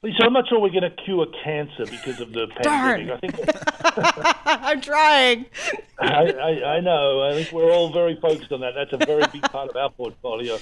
Lisa, 0.03 0.24
I'm 0.24 0.34
not 0.34 0.48
sure 0.48 0.60
we're 0.60 0.70
going 0.70 0.81
to 0.81 0.89
cure 0.89 1.27
cancer 1.43 1.86
because 1.86 2.20
of 2.20 2.34
the 2.34 2.48
pandemic. 2.48 3.08
Darn. 3.08 3.12
I 3.12 3.17
think 3.17 3.36
I'm 4.46 4.81
trying. 4.81 5.46
I, 6.00 6.31
I, 6.31 6.75
I, 6.77 6.79
know. 6.79 7.22
I 7.22 7.34
think 7.34 7.51
we're 7.51 7.72
all 7.72 7.93
very 7.93 8.17
focused 8.20 8.51
on 8.51 8.62
that. 8.62 8.74
That's 8.74 8.91
a 8.93 9.05
very 9.05 9.27
big 9.31 9.43
part 9.43 9.70
of 9.70 9.75
our 9.75 9.91
portfolio. 9.91 10.58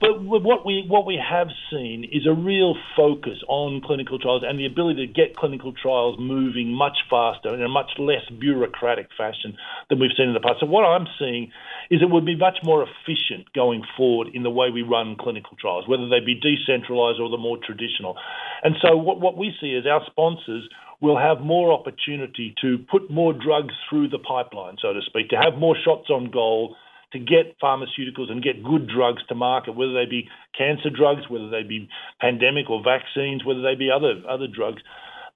But 0.00 0.20
what 0.22 0.66
we 0.66 0.84
what 0.88 1.06
we 1.06 1.16
have 1.16 1.48
seen 1.70 2.04
is 2.04 2.26
a 2.26 2.34
real 2.34 2.74
focus 2.96 3.38
on 3.48 3.80
clinical 3.80 4.18
trials 4.18 4.42
and 4.44 4.58
the 4.58 4.66
ability 4.66 5.06
to 5.06 5.12
get 5.12 5.36
clinical 5.36 5.72
trials 5.72 6.16
moving 6.18 6.74
much 6.74 6.98
faster 7.08 7.54
in 7.54 7.62
a 7.62 7.68
much 7.68 7.92
less 7.96 8.28
bureaucratic 8.38 9.08
fashion 9.16 9.56
than 9.88 10.00
we've 10.00 10.10
seen 10.16 10.28
in 10.28 10.34
the 10.34 10.40
past. 10.40 10.60
So 10.60 10.66
what 10.66 10.82
I'm 10.82 11.06
seeing 11.18 11.52
is 11.90 12.02
it 12.02 12.10
would 12.10 12.26
be 12.26 12.36
much 12.36 12.58
more 12.64 12.82
efficient 12.82 13.52
going 13.54 13.82
forward 13.96 14.28
in 14.34 14.42
the 14.42 14.50
way 14.50 14.68
we 14.70 14.82
run 14.82 15.16
clinical 15.16 15.56
trials, 15.56 15.86
whether 15.86 16.08
they 16.08 16.20
be 16.20 16.34
decentralized 16.34 17.20
or 17.20 17.30
the 17.30 17.38
more 17.38 17.58
traditional. 17.64 18.16
And 18.62 18.74
so 18.82 18.96
what, 18.96 19.20
what 19.20 19.38
we 19.38 19.54
see 19.60 19.72
is 19.72 19.86
our 19.86 20.02
sponsors 20.06 20.68
will 21.00 21.18
have 21.18 21.40
more 21.40 21.72
opportunity 21.72 22.54
to 22.62 22.78
put 22.90 23.10
more 23.10 23.32
drugs 23.32 23.74
through 23.88 24.08
the 24.08 24.18
pipeline, 24.18 24.76
so 24.82 24.92
to 24.92 25.00
speak, 25.06 25.30
to 25.30 25.36
have 25.36 25.58
more 25.58 25.76
shots 25.84 26.10
on 26.10 26.30
goal 26.30 26.76
to 27.14 27.18
get 27.18 27.58
pharmaceuticals 27.62 28.30
and 28.30 28.42
get 28.42 28.62
good 28.62 28.86
drugs 28.86 29.22
to 29.28 29.34
market, 29.34 29.74
whether 29.74 29.94
they 29.94 30.04
be 30.04 30.28
cancer 30.56 30.90
drugs, 30.90 31.22
whether 31.30 31.48
they 31.48 31.62
be 31.62 31.88
pandemic 32.20 32.68
or 32.68 32.82
vaccines, 32.84 33.44
whether 33.44 33.62
they 33.62 33.74
be 33.74 33.90
other 33.90 34.20
other 34.28 34.46
drugs. 34.46 34.82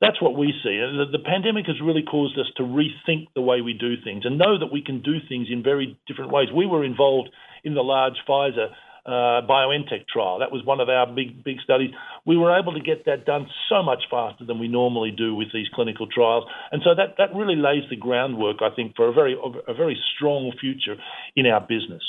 That's 0.00 0.20
what 0.22 0.36
we 0.36 0.54
see. 0.62 0.78
The, 0.78 1.06
the 1.10 1.24
pandemic 1.24 1.66
has 1.66 1.80
really 1.82 2.04
caused 2.04 2.38
us 2.38 2.46
to 2.56 2.62
rethink 2.62 3.26
the 3.34 3.40
way 3.40 3.62
we 3.62 3.72
do 3.72 3.94
things 4.04 4.24
and 4.24 4.38
know 4.38 4.58
that 4.58 4.70
we 4.72 4.82
can 4.82 5.02
do 5.02 5.18
things 5.28 5.48
in 5.50 5.62
very 5.62 5.98
different 6.06 6.30
ways. 6.30 6.48
We 6.54 6.66
were 6.66 6.84
involved 6.84 7.30
in 7.64 7.74
the 7.74 7.82
large 7.82 8.14
Pfizer 8.28 8.68
uh, 9.08 9.40
BioNTech 9.48 10.06
trial. 10.06 10.38
That 10.40 10.52
was 10.52 10.64
one 10.64 10.80
of 10.80 10.88
our 10.90 11.06
big 11.06 11.42
big 11.42 11.56
studies. 11.64 11.90
We 12.26 12.36
were 12.36 12.52
able 12.52 12.74
to 12.74 12.80
get 12.80 13.06
that 13.06 13.24
done 13.24 13.46
so 13.68 13.82
much 13.82 14.04
faster 14.10 14.44
than 14.44 14.58
we 14.58 14.68
normally 14.68 15.10
do 15.10 15.34
with 15.34 15.48
these 15.52 15.66
clinical 15.74 16.06
trials, 16.06 16.44
and 16.70 16.82
so 16.84 16.94
that, 16.94 17.16
that 17.16 17.34
really 17.34 17.56
lays 17.56 17.88
the 17.88 17.96
groundwork, 17.96 18.58
I 18.60 18.68
think, 18.74 18.94
for 18.96 19.08
a 19.08 19.12
very 19.12 19.34
a 19.66 19.72
very 19.72 19.98
strong 20.14 20.52
future 20.60 20.96
in 21.34 21.46
our 21.46 21.60
business. 21.60 22.02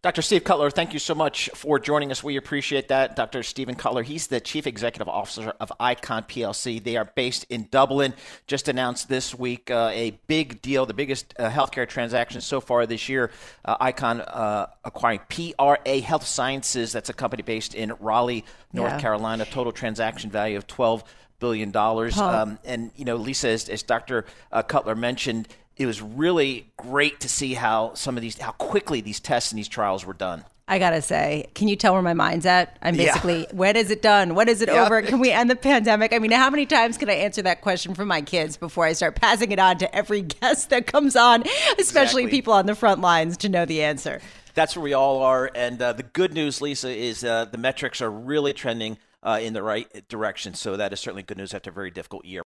Dr. 0.00 0.22
Steve 0.22 0.44
Cutler, 0.44 0.70
thank 0.70 0.92
you 0.92 1.00
so 1.00 1.12
much 1.12 1.50
for 1.56 1.80
joining 1.80 2.12
us. 2.12 2.22
We 2.22 2.36
appreciate 2.36 2.86
that. 2.86 3.16
Dr. 3.16 3.42
Stephen 3.42 3.74
Cutler, 3.74 4.04
he's 4.04 4.28
the 4.28 4.40
Chief 4.40 4.64
Executive 4.64 5.08
Officer 5.08 5.52
of 5.58 5.72
Icon 5.80 6.22
PLC. 6.22 6.80
They 6.80 6.96
are 6.96 7.04
based 7.04 7.46
in 7.50 7.66
Dublin. 7.72 8.14
Just 8.46 8.68
announced 8.68 9.08
this 9.08 9.34
week 9.34 9.72
uh, 9.72 9.90
a 9.92 10.12
big 10.28 10.62
deal, 10.62 10.86
the 10.86 10.94
biggest 10.94 11.34
uh, 11.36 11.50
healthcare 11.50 11.88
transaction 11.88 12.40
so 12.40 12.60
far 12.60 12.86
this 12.86 13.08
year. 13.08 13.32
Uh, 13.64 13.76
Icon 13.80 14.20
uh, 14.20 14.68
acquiring 14.84 15.18
PRA 15.28 15.98
Health 15.98 16.24
Sciences. 16.24 16.92
That's 16.92 17.08
a 17.10 17.14
company 17.14 17.42
based 17.42 17.74
in 17.74 17.92
Raleigh, 17.98 18.44
North 18.72 18.92
yeah. 18.92 19.00
Carolina. 19.00 19.46
Total 19.46 19.72
transaction 19.72 20.30
value 20.30 20.56
of 20.56 20.68
12 20.68 21.02
billion 21.40 21.72
dollars. 21.72 22.18
Um, 22.18 22.60
and 22.64 22.92
you 22.94 23.04
know, 23.04 23.16
Lisa, 23.16 23.48
as, 23.48 23.68
as 23.68 23.82
Dr. 23.82 24.26
Uh, 24.52 24.62
Cutler 24.62 24.94
mentioned, 24.94 25.48
it 25.78 25.86
was 25.86 26.02
really 26.02 26.66
great 26.76 27.20
to 27.20 27.28
see 27.28 27.54
how 27.54 27.94
some 27.94 28.16
of 28.16 28.22
these, 28.22 28.38
how 28.38 28.52
quickly 28.52 29.00
these 29.00 29.20
tests 29.20 29.52
and 29.52 29.58
these 29.58 29.68
trials 29.68 30.04
were 30.04 30.12
done. 30.14 30.44
I 30.70 30.78
gotta 30.78 31.00
say, 31.00 31.46
can 31.54 31.66
you 31.66 31.76
tell 31.76 31.94
where 31.94 32.02
my 32.02 32.12
mind's 32.12 32.44
at? 32.44 32.76
I'm 32.82 32.94
basically, 32.94 33.40
yeah. 33.40 33.54
when 33.54 33.74
is 33.74 33.90
it 33.90 34.02
done? 34.02 34.34
When 34.34 34.50
is 34.50 34.60
it 34.60 34.68
yep. 34.68 34.84
over? 34.84 35.00
Can 35.00 35.18
we 35.18 35.30
end 35.30 35.48
the 35.48 35.56
pandemic? 35.56 36.12
I 36.12 36.18
mean, 36.18 36.30
how 36.30 36.50
many 36.50 36.66
times 36.66 36.98
can 36.98 37.08
I 37.08 37.14
answer 37.14 37.40
that 37.42 37.62
question 37.62 37.94
for 37.94 38.04
my 38.04 38.20
kids 38.20 38.58
before 38.58 38.84
I 38.84 38.92
start 38.92 39.16
passing 39.16 39.50
it 39.50 39.58
on 39.58 39.78
to 39.78 39.94
every 39.96 40.20
guest 40.40 40.68
that 40.68 40.86
comes 40.86 41.16
on, 41.16 41.44
especially 41.78 42.24
exactly. 42.24 42.26
people 42.26 42.52
on 42.52 42.66
the 42.66 42.74
front 42.74 43.00
lines 43.00 43.38
to 43.38 43.48
know 43.48 43.64
the 43.64 43.82
answer? 43.82 44.20
That's 44.52 44.76
where 44.76 44.82
we 44.82 44.92
all 44.92 45.22
are. 45.22 45.50
And 45.54 45.80
uh, 45.80 45.94
the 45.94 46.02
good 46.02 46.34
news, 46.34 46.60
Lisa, 46.60 46.90
is 46.90 47.24
uh, 47.24 47.46
the 47.46 47.58
metrics 47.58 48.02
are 48.02 48.10
really 48.10 48.52
trending 48.52 48.98
uh, 49.22 49.38
in 49.40 49.54
the 49.54 49.62
right 49.62 50.06
direction. 50.08 50.52
So 50.52 50.76
that 50.76 50.92
is 50.92 51.00
certainly 51.00 51.22
good 51.22 51.38
news 51.38 51.54
after 51.54 51.70
a 51.70 51.72
very 51.72 51.90
difficult 51.90 52.26
year. 52.26 52.42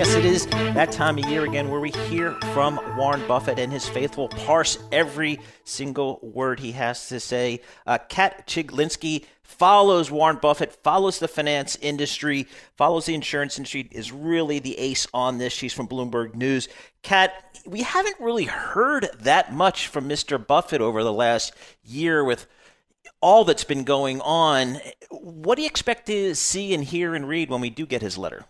Yes, 0.00 0.14
it 0.14 0.24
is 0.24 0.46
that 0.46 0.92
time 0.92 1.18
of 1.18 1.28
year 1.28 1.44
again 1.44 1.68
where 1.68 1.78
we 1.78 1.90
hear 1.90 2.32
from 2.54 2.80
Warren 2.96 3.20
Buffett 3.28 3.58
and 3.58 3.70
his 3.70 3.86
faithful 3.86 4.28
parse 4.30 4.78
every 4.90 5.38
single 5.64 6.18
word 6.22 6.58
he 6.58 6.72
has 6.72 7.10
to 7.10 7.20
say. 7.20 7.60
Uh, 7.86 7.98
Kat 8.08 8.46
Chiglinsky 8.46 9.26
follows 9.42 10.10
Warren 10.10 10.38
Buffett, 10.40 10.72
follows 10.82 11.18
the 11.18 11.28
finance 11.28 11.76
industry, 11.82 12.46
follows 12.78 13.04
the 13.04 13.14
insurance 13.14 13.58
industry, 13.58 13.90
is 13.92 14.10
really 14.10 14.58
the 14.58 14.78
ace 14.78 15.06
on 15.12 15.36
this. 15.36 15.52
She's 15.52 15.74
from 15.74 15.86
Bloomberg 15.86 16.34
News. 16.34 16.70
Kat, 17.02 17.60
we 17.66 17.82
haven't 17.82 18.16
really 18.20 18.46
heard 18.46 19.06
that 19.20 19.52
much 19.52 19.88
from 19.88 20.08
Mr. 20.08 20.44
Buffett 20.44 20.80
over 20.80 21.04
the 21.04 21.12
last 21.12 21.52
year 21.84 22.24
with 22.24 22.46
all 23.20 23.44
that's 23.44 23.64
been 23.64 23.84
going 23.84 24.22
on. 24.22 24.78
What 25.10 25.56
do 25.56 25.62
you 25.62 25.68
expect 25.68 26.06
to 26.06 26.34
see 26.34 26.72
and 26.72 26.82
hear 26.82 27.14
and 27.14 27.28
read 27.28 27.50
when 27.50 27.60
we 27.60 27.68
do 27.68 27.84
get 27.84 28.00
his 28.00 28.16
letter? 28.16 28.46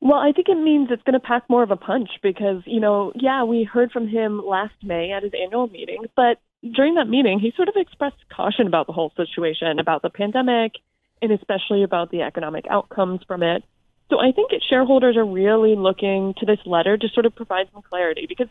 Well, 0.00 0.18
I 0.18 0.32
think 0.32 0.48
it 0.48 0.54
means 0.54 0.88
it's 0.90 1.02
going 1.02 1.14
to 1.14 1.20
pack 1.20 1.44
more 1.50 1.62
of 1.62 1.70
a 1.70 1.76
punch 1.76 2.08
because, 2.22 2.62
you 2.64 2.80
know, 2.80 3.12
yeah, 3.14 3.44
we 3.44 3.64
heard 3.64 3.92
from 3.92 4.08
him 4.08 4.40
last 4.44 4.74
May 4.82 5.12
at 5.12 5.22
his 5.22 5.32
annual 5.34 5.68
meeting, 5.68 6.04
but 6.16 6.38
during 6.74 6.94
that 6.94 7.08
meeting, 7.08 7.38
he 7.38 7.52
sort 7.54 7.68
of 7.68 7.74
expressed 7.76 8.16
caution 8.34 8.66
about 8.66 8.86
the 8.86 8.94
whole 8.94 9.12
situation, 9.16 9.78
about 9.78 10.00
the 10.00 10.10
pandemic, 10.10 10.72
and 11.20 11.32
especially 11.32 11.82
about 11.82 12.10
the 12.10 12.22
economic 12.22 12.64
outcomes 12.70 13.20
from 13.26 13.42
it. 13.42 13.62
So 14.08 14.18
I 14.18 14.32
think 14.32 14.50
shareholders 14.68 15.16
are 15.16 15.24
really 15.24 15.76
looking 15.76 16.34
to 16.38 16.46
this 16.46 16.58
letter 16.64 16.96
to 16.96 17.08
sort 17.10 17.26
of 17.26 17.34
provide 17.34 17.68
some 17.72 17.82
clarity 17.82 18.26
because, 18.26 18.48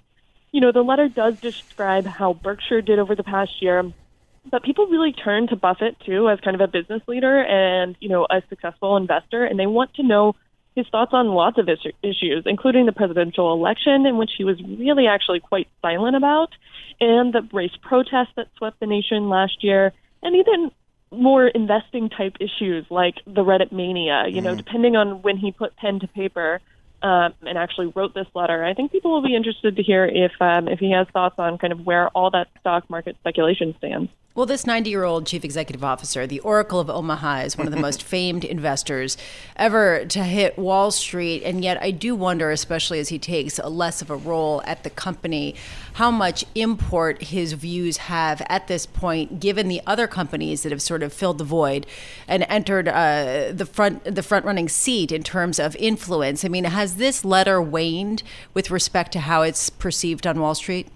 you 0.52 0.62
know, 0.62 0.72
the 0.72 0.84
letter 0.84 1.08
does 1.10 1.40
describe 1.40 2.06
how 2.06 2.34
Berkshire 2.34 2.82
did 2.82 3.00
over 3.00 3.16
the 3.16 3.24
past 3.24 3.62
year, 3.62 3.92
but 4.50 4.64
people 4.64 4.88
really 4.88 5.14
turn 5.14 5.48
to 5.48 5.56
Buffett 5.56 6.00
too 6.06 6.30
as 6.30 6.40
kind 6.40 6.56
of 6.56 6.62
a 6.62 6.68
business 6.68 7.02
leader 7.08 7.42
and, 7.44 7.96
you 8.00 8.10
know, 8.10 8.26
a 8.30 8.42
successful 8.50 8.98
investor, 8.98 9.44
and 9.44 9.60
they 9.60 9.68
want 9.68 9.96
to 9.96 10.04
know 10.04 10.36
his 10.76 10.88
thoughts 10.88 11.12
on 11.14 11.28
lots 11.28 11.58
of 11.58 11.68
issues, 11.68 12.44
including 12.46 12.86
the 12.86 12.92
presidential 12.92 13.54
election, 13.54 14.06
in 14.06 14.18
which 14.18 14.32
he 14.38 14.44
was 14.44 14.62
really 14.64 15.08
actually 15.08 15.40
quite 15.40 15.68
silent 15.82 16.16
about, 16.16 16.50
and 17.00 17.34
the 17.34 17.48
race 17.52 17.76
protests 17.82 18.34
that 18.36 18.48
swept 18.58 18.80
the 18.80 18.86
nation 18.86 19.30
last 19.30 19.64
year, 19.64 19.92
and 20.22 20.36
even 20.36 20.72
more 21.12 21.48
investing 21.48 22.10
type 22.10 22.36
issues 22.40 22.86
like 22.90 23.16
the 23.26 23.44
Reddit 23.44 23.72
mania. 23.72 24.26
You 24.30 24.42
know, 24.42 24.52
mm-hmm. 24.52 24.58
depending 24.58 24.96
on 24.96 25.22
when 25.22 25.38
he 25.38 25.52
put 25.52 25.76
pen 25.76 26.00
to 26.02 26.08
paper 26.08 26.62
um, 27.02 27.34
and 27.42 27.58
actually 27.58 27.88
wrote 27.96 28.14
this 28.14 28.28
letter, 28.34 28.64
I 28.64 28.74
think 28.74 28.92
people 28.92 29.12
will 29.12 29.24
be 29.24 29.36
interested 29.36 29.76
to 29.76 29.84
hear 29.84 30.06
if 30.06 30.34
um, 30.40 30.68
if 30.68 30.80
he 30.80 30.92
has 30.92 31.08
thoughts 31.12 31.36
on 31.40 31.58
kind 31.58 31.74
of 31.74 31.86
where 31.86 32.10
all 32.10 32.32
that 32.32 32.48
stock 32.60 32.90
market 32.90 33.18
speculation 33.20 33.74
stands. 33.78 34.12
Well, 34.40 34.46
this 34.46 34.66
90 34.66 34.90
year 34.90 35.04
old 35.04 35.28
chief 35.28 35.44
executive 35.44 35.84
officer, 35.84 36.26
the 36.26 36.40
Oracle 36.40 36.80
of 36.80 36.90
Omaha, 36.90 37.40
is 37.40 37.58
one 37.58 37.68
of 37.68 37.74
the 37.74 37.80
most 37.82 38.02
famed 38.12 38.46
investors 38.46 39.18
ever 39.58 40.06
to 40.06 40.24
hit 40.24 40.58
Wall 40.58 40.92
Street. 40.92 41.44
And 41.44 41.62
yet, 41.62 41.78
I 41.82 41.92
do 41.92 42.16
wonder, 42.16 42.50
especially 42.50 43.00
as 43.00 43.10
he 43.10 43.20
takes 43.20 43.60
a 43.60 43.68
less 43.68 44.02
of 44.02 44.10
a 44.10 44.16
role 44.16 44.62
at 44.64 44.86
the 44.86 44.90
company, 44.90 45.56
how 45.96 46.10
much 46.10 46.46
import 46.56 47.22
his 47.22 47.52
views 47.52 47.98
have 47.98 48.42
at 48.48 48.68
this 48.68 48.86
point, 48.86 49.42
given 49.42 49.68
the 49.68 49.82
other 49.86 50.08
companies 50.08 50.64
that 50.64 50.72
have 50.72 50.82
sort 50.82 51.04
of 51.04 51.12
filled 51.12 51.40
the 51.40 51.44
void 51.44 51.86
and 52.26 52.46
entered 52.48 52.88
uh, 52.88 53.52
the 53.52 53.66
front 53.66 54.06
the 54.06 54.24
front 54.24 54.46
running 54.46 54.70
seat 54.70 55.12
in 55.12 55.22
terms 55.22 55.60
of 55.60 55.76
influence. 55.76 56.46
I 56.46 56.48
mean, 56.48 56.64
has 56.64 56.96
this 56.96 57.26
letter 57.26 57.62
waned 57.62 58.24
with 58.54 58.72
respect 58.72 59.12
to 59.12 59.20
how 59.20 59.42
it's 59.42 59.70
perceived 59.70 60.26
on 60.26 60.40
Wall 60.40 60.56
Street? 60.56 60.88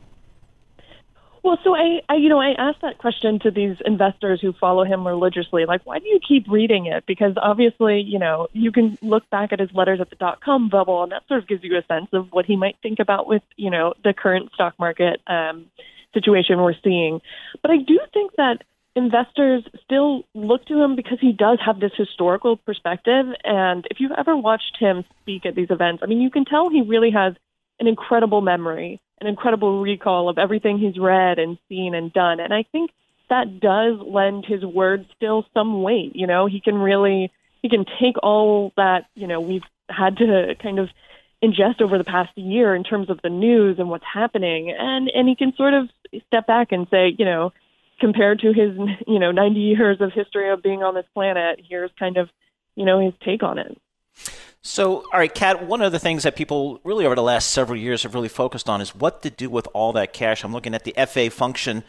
Well, 1.44 1.60
so 1.62 1.76
I, 1.76 2.02
I, 2.08 2.16
you 2.16 2.30
know, 2.30 2.40
I 2.40 2.54
asked 2.54 2.82
that 2.84 3.00
question 3.00 3.38
to 3.40 3.52
these 3.52 3.76
investors 3.86 4.40
who 4.40 4.54
follow 4.54 4.86
him 4.86 5.06
religiously. 5.06 5.66
Like, 5.66 5.82
why 5.86 6.00
do 6.00 6.08
you 6.08 6.22
keep 6.26 6.50
reading 6.50 6.86
it? 6.86 7.06
Because 7.06 7.34
obviously, 7.36 8.00
you 8.00 8.18
know, 8.18 8.48
you 8.54 8.72
can 8.72 8.98
look 9.02 9.30
back 9.30 9.52
at 9.52 9.60
his 9.60 9.70
letters 9.74 10.00
at 10.00 10.10
the 10.10 10.16
dot 10.16 10.40
com 10.40 10.70
bubble, 10.70 11.04
and 11.04 11.12
that 11.12 11.28
sort 11.28 11.42
of 11.42 11.48
gives 11.50 11.62
you 11.62 11.78
a 11.78 11.84
sense 11.94 12.08
of 12.14 12.32
what 12.32 12.46
he 12.46 12.56
might 12.56 12.78
think 12.82 13.00
about 13.00 13.28
with, 13.28 13.44
you 13.58 13.70
know, 13.70 13.94
the 14.06 14.14
current 14.14 14.54
stock 14.54 14.74
market 14.80 15.20
um, 15.28 15.66
situation 16.14 16.62
we're 16.62 16.76
seeing. 16.82 17.20
But 17.62 17.72
I 17.72 17.78
do 17.78 18.00
think 18.14 18.32
that 18.38 18.64
investors 18.96 19.64
still 19.84 20.24
look 20.34 20.66
to 20.68 20.82
him 20.82 20.96
because 20.96 21.18
he 21.20 21.34
does 21.34 21.60
have 21.66 21.80
this 21.82 21.92
historical 21.98 22.56
perspective. 22.56 23.26
And 23.44 23.86
if 23.92 24.00
you've 24.00 24.12
ever 24.18 24.38
watched 24.38 24.78
him 24.80 25.04
speak 25.22 25.46
at 25.46 25.56
these 25.56 25.72
events, 25.72 26.04
I 26.04 26.06
mean, 26.06 26.22
you 26.22 26.30
can 26.30 26.46
tell 26.46 26.70
he 26.70 26.84
really 26.84 27.12
has 27.12 27.34
an 27.82 27.88
incredible 27.88 28.40
memory 28.40 29.02
an 29.22 29.28
incredible 29.28 29.82
recall 29.82 30.30
of 30.30 30.38
everything 30.38 30.78
he's 30.78 30.98
read 30.98 31.40
and 31.40 31.58
seen 31.70 31.96
and 31.96 32.12
done. 32.12 32.40
And 32.40 32.54
I 32.54 32.64
think 32.72 32.92
that 33.30 33.60
does 33.60 34.00
lend 34.00 34.46
his 34.46 34.64
words 34.64 35.06
still 35.16 35.46
some 35.54 35.82
weight. 35.82 36.16
You 36.16 36.28
know, 36.28 36.46
he 36.46 36.60
can 36.60 36.76
really 36.76 37.32
he 37.62 37.70
can 37.70 37.86
take 38.00 38.18
all 38.22 38.74
that 38.78 39.06
you 39.16 39.28
know 39.28 39.40
we've 39.40 39.64
had 39.90 40.18
to 40.18 40.56
kind 40.62 40.80
of 40.80 40.90
ingest 41.44 41.82
over 41.82 41.98
the 41.98 42.04
past 42.04 42.38
year 42.38 42.74
in 42.74 42.84
terms 42.84 43.10
of 43.10 43.22
the 43.22 43.30
news 43.30 43.80
and 43.80 43.90
what's 43.90 44.06
happening, 44.06 44.72
and 44.78 45.10
and 45.10 45.28
he 45.28 45.36
can 45.36 45.54
sort 45.56 45.74
of 45.74 45.90
step 46.28 46.48
back 46.48 46.72
and 46.72 46.88
say, 46.90 47.16
you 47.18 47.26
know, 47.26 47.52
compared 48.00 48.40
to 48.40 48.54
his 48.54 48.78
you 49.08 49.20
know 49.20 49.32
90 49.32 49.60
years 49.60 50.02
of 50.02 50.12
history 50.12 50.50
of 50.50 50.62
being 50.62 50.84
on 50.84 50.96
this 50.96 51.06
planet, 51.14 51.60
here's 51.68 51.92
kind 51.98 52.18
of 52.18 52.30
you 52.76 52.86
know 52.86 53.00
his 53.00 53.14
take 53.24 53.44
on 53.44 53.58
it. 53.58 53.78
So, 54.66 55.04
all 55.12 55.20
right, 55.20 55.34
Kat, 55.34 55.68
one 55.68 55.82
of 55.82 55.92
the 55.92 56.00
things 56.00 56.24
that 56.24 56.38
people 56.38 56.80
really 56.86 57.06
over 57.06 57.16
the 57.16 57.22
last 57.22 57.52
several 57.52 57.78
years 57.78 58.04
have 58.04 58.16
really 58.16 58.30
focused 58.30 58.70
on 58.70 58.80
is 58.80 58.96
what 58.96 59.22
to 59.24 59.30
do 59.30 59.50
with 59.50 59.68
all 59.74 59.92
that 59.94 60.14
cash. 60.14 60.42
I'm 60.42 60.54
looking 60.54 60.74
at 60.74 60.86
the 60.86 60.96
FA 61.06 61.30
function 61.30 61.84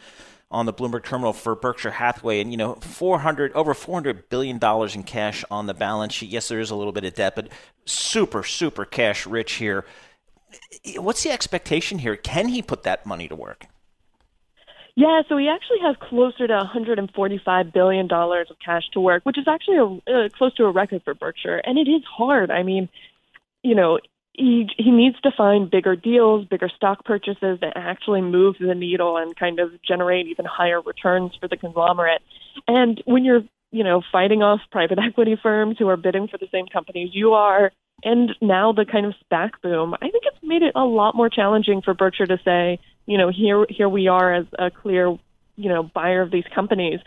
on 0.51 0.65
the 0.65 0.73
Bloomberg 0.73 1.05
terminal 1.05 1.31
for 1.31 1.55
Berkshire 1.55 1.91
Hathaway, 1.91 2.41
and 2.41 2.51
you 2.51 2.57
know, 2.57 2.75
400 2.75 3.53
over 3.53 3.73
400 3.73 4.27
billion 4.27 4.57
dollars 4.57 4.93
in 4.93 5.03
cash 5.03 5.45
on 5.49 5.67
the 5.67 5.73
balance 5.73 6.13
sheet. 6.13 6.29
Yes, 6.29 6.49
there 6.49 6.59
is 6.59 6.69
a 6.69 6.75
little 6.75 6.91
bit 6.91 7.05
of 7.05 7.13
debt, 7.13 7.33
but 7.33 7.47
super, 7.85 8.43
super 8.43 8.83
cash 8.83 9.25
rich 9.25 9.53
here. 9.53 9.85
What's 10.97 11.23
the 11.23 11.31
expectation 11.31 11.99
here? 11.99 12.17
Can 12.17 12.49
he 12.49 12.61
put 12.61 12.83
that 12.83 13.05
money 13.05 13.29
to 13.29 13.35
work? 13.37 13.67
Yeah, 14.95 15.23
so 15.27 15.35
he 15.37 15.49
actually 15.49 15.79
has 15.81 15.97
closer 15.99 16.47
to 16.47 16.53
145 16.53 17.73
billion 17.73 18.07
dollars 18.07 18.47
of 18.49 18.57
cash 18.63 18.83
to 18.93 19.01
work, 19.01 19.23
which 19.25 19.37
is 19.37 19.45
actually 19.47 19.77
a, 19.77 19.85
uh, 19.85 20.29
close 20.29 20.53
to 20.55 20.63
a 20.63 20.71
record 20.71 21.01
for 21.03 21.13
Berkshire, 21.13 21.57
and 21.57 21.77
it 21.77 21.89
is 21.89 22.01
hard. 22.05 22.49
I 22.49 22.63
mean, 22.63 22.87
you 23.61 23.75
know, 23.75 23.99
he 24.31 24.69
he 24.77 24.91
needs 24.91 25.19
to 25.21 25.31
find 25.35 25.69
bigger 25.69 25.97
deals, 25.97 26.47
bigger 26.47 26.69
stock 26.73 27.03
purchases 27.03 27.59
that 27.59 27.73
actually 27.75 28.21
move 28.21 28.55
the 28.59 28.73
needle 28.73 29.17
and 29.17 29.35
kind 29.35 29.59
of 29.59 29.69
generate 29.83 30.27
even 30.27 30.45
higher 30.45 30.81
returns 30.81 31.33
for 31.39 31.49
the 31.49 31.57
conglomerate. 31.57 32.21
And 32.65 33.01
when 33.05 33.25
you're 33.25 33.43
you 33.71 33.83
know 33.83 34.01
fighting 34.13 34.43
off 34.43 34.61
private 34.71 34.99
equity 35.05 35.37
firms 35.41 35.75
who 35.77 35.89
are 35.89 35.97
bidding 35.97 36.29
for 36.29 36.37
the 36.37 36.47
same 36.53 36.67
companies 36.67 37.09
you 37.11 37.33
are, 37.33 37.73
and 38.05 38.31
now 38.41 38.71
the 38.71 38.85
kind 38.85 39.05
of 39.05 39.13
SPAC 39.29 39.51
boom, 39.61 39.93
I 39.95 40.09
think 40.09 40.23
it's 40.25 40.37
made 40.41 40.61
it 40.61 40.71
a 40.73 40.85
lot 40.85 41.15
more 41.15 41.29
challenging 41.29 41.81
for 41.81 41.93
Berkshire 41.93 42.27
to 42.27 42.39
say 42.45 42.79
you 43.05 43.17
know, 43.17 43.29
here 43.29 43.65
here 43.69 43.89
we 43.89 44.07
are 44.07 44.33
as 44.33 44.45
a 44.57 44.71
clear, 44.71 45.17
you 45.55 45.69
know, 45.69 45.83
buyer 45.83 46.21
of 46.21 46.31
these 46.31 46.45
companies. 46.53 46.99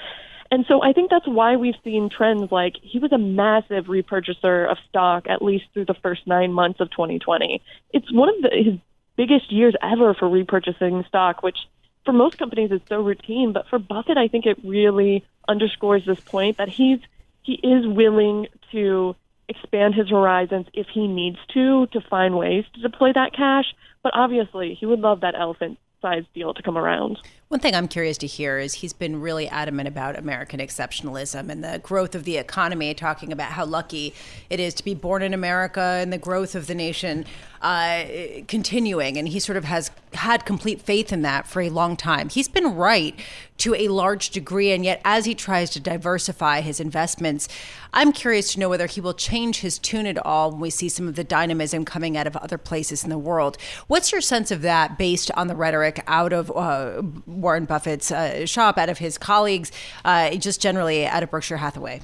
And 0.50 0.64
so 0.66 0.82
I 0.82 0.92
think 0.92 1.10
that's 1.10 1.26
why 1.26 1.56
we've 1.56 1.74
seen 1.84 2.08
trends 2.08 2.50
like 2.50 2.76
he 2.82 2.98
was 2.98 3.12
a 3.12 3.18
massive 3.18 3.86
repurchaser 3.86 4.70
of 4.70 4.78
stock 4.88 5.26
at 5.28 5.42
least 5.42 5.66
through 5.74 5.84
the 5.84 5.94
first 5.94 6.26
nine 6.26 6.52
months 6.52 6.80
of 6.80 6.90
2020. 6.90 7.60
It's 7.92 8.10
one 8.12 8.30
of 8.30 8.42
the, 8.42 8.50
his 8.56 8.74
biggest 9.16 9.52
years 9.52 9.74
ever 9.82 10.14
for 10.14 10.28
repurchasing 10.28 11.06
stock, 11.06 11.42
which 11.42 11.58
for 12.04 12.12
most 12.12 12.38
companies 12.38 12.70
is 12.70 12.80
so 12.88 13.02
routine. 13.02 13.52
But 13.52 13.68
for 13.68 13.78
Buffett, 13.78 14.16
I 14.16 14.28
think 14.28 14.46
it 14.46 14.58
really 14.64 15.24
underscores 15.46 16.06
this 16.06 16.20
point 16.20 16.56
that 16.56 16.68
he's 16.68 17.00
he 17.42 17.54
is 17.54 17.86
willing 17.86 18.46
to 18.72 19.16
expand 19.48 19.94
his 19.94 20.08
horizons 20.08 20.66
if 20.72 20.86
he 20.88 21.06
needs 21.06 21.38
to 21.54 21.86
to 21.88 22.00
find 22.00 22.36
ways 22.36 22.64
to 22.74 22.80
deploy 22.80 23.12
that 23.12 23.34
cash. 23.34 23.66
But 24.02 24.12
obviously, 24.14 24.74
he 24.74 24.86
would 24.86 25.00
love 25.00 25.20
that 25.20 25.34
elephant 25.34 25.78
sized 26.00 26.32
deal 26.34 26.54
to 26.54 26.62
come 26.62 26.78
around. 26.78 27.18
One 27.48 27.60
thing 27.60 27.74
I'm 27.74 27.88
curious 27.88 28.18
to 28.18 28.26
hear 28.26 28.58
is 28.58 28.74
he's 28.74 28.92
been 28.92 29.20
really 29.20 29.48
adamant 29.48 29.88
about 29.88 30.18
American 30.18 30.60
exceptionalism 30.60 31.48
and 31.48 31.64
the 31.64 31.80
growth 31.82 32.14
of 32.14 32.24
the 32.24 32.36
economy, 32.36 32.92
talking 32.94 33.32
about 33.32 33.52
how 33.52 33.64
lucky 33.64 34.14
it 34.50 34.60
is 34.60 34.74
to 34.74 34.84
be 34.84 34.94
born 34.94 35.22
in 35.22 35.32
America 35.32 35.80
and 35.80 36.12
the 36.12 36.18
growth 36.18 36.54
of 36.54 36.66
the 36.66 36.74
nation 36.74 37.24
uh, 37.62 38.04
continuing. 38.46 39.16
And 39.16 39.28
he 39.28 39.40
sort 39.40 39.56
of 39.56 39.64
has 39.64 39.90
had 40.14 40.44
complete 40.44 40.80
faith 40.80 41.12
in 41.12 41.22
that 41.22 41.46
for 41.46 41.60
a 41.60 41.70
long 41.70 41.96
time. 41.96 42.28
He's 42.28 42.48
been 42.48 42.74
right 42.74 43.18
to 43.58 43.74
a 43.74 43.88
large 43.88 44.30
degree, 44.30 44.72
and 44.72 44.84
yet 44.84 45.00
as 45.04 45.24
he 45.24 45.34
tries 45.34 45.70
to 45.70 45.80
diversify 45.80 46.60
his 46.60 46.80
investments, 46.80 47.48
I'm 47.92 48.12
curious 48.12 48.52
to 48.52 48.60
know 48.60 48.68
whether 48.68 48.86
he 48.86 49.00
will 49.00 49.14
change 49.14 49.60
his 49.60 49.78
tune 49.78 50.06
at 50.06 50.24
all 50.24 50.50
when 50.50 50.60
we 50.60 50.70
see 50.70 50.88
some 50.88 51.08
of 51.08 51.16
the 51.16 51.24
dynamism 51.24 51.84
coming 51.84 52.16
out 52.16 52.26
of 52.26 52.36
other 52.36 52.58
places 52.58 53.02
in 53.02 53.10
the 53.10 53.18
world. 53.18 53.58
What's 53.86 54.12
your 54.12 54.20
sense 54.20 54.50
of 54.50 54.62
that 54.62 54.98
based 54.98 55.30
on 55.32 55.48
the 55.48 55.56
rhetoric 55.56 56.02
out 56.06 56.32
of 56.32 56.50
uh, 56.54 57.02
Warren 57.26 57.64
Buffett's 57.64 58.12
uh, 58.12 58.46
shop, 58.46 58.78
out 58.78 58.88
of 58.88 58.98
his 58.98 59.18
colleagues, 59.18 59.72
uh, 60.04 60.34
just 60.36 60.60
generally 60.60 61.06
out 61.06 61.22
of 61.22 61.30
Berkshire 61.30 61.56
Hathaway? 61.56 62.00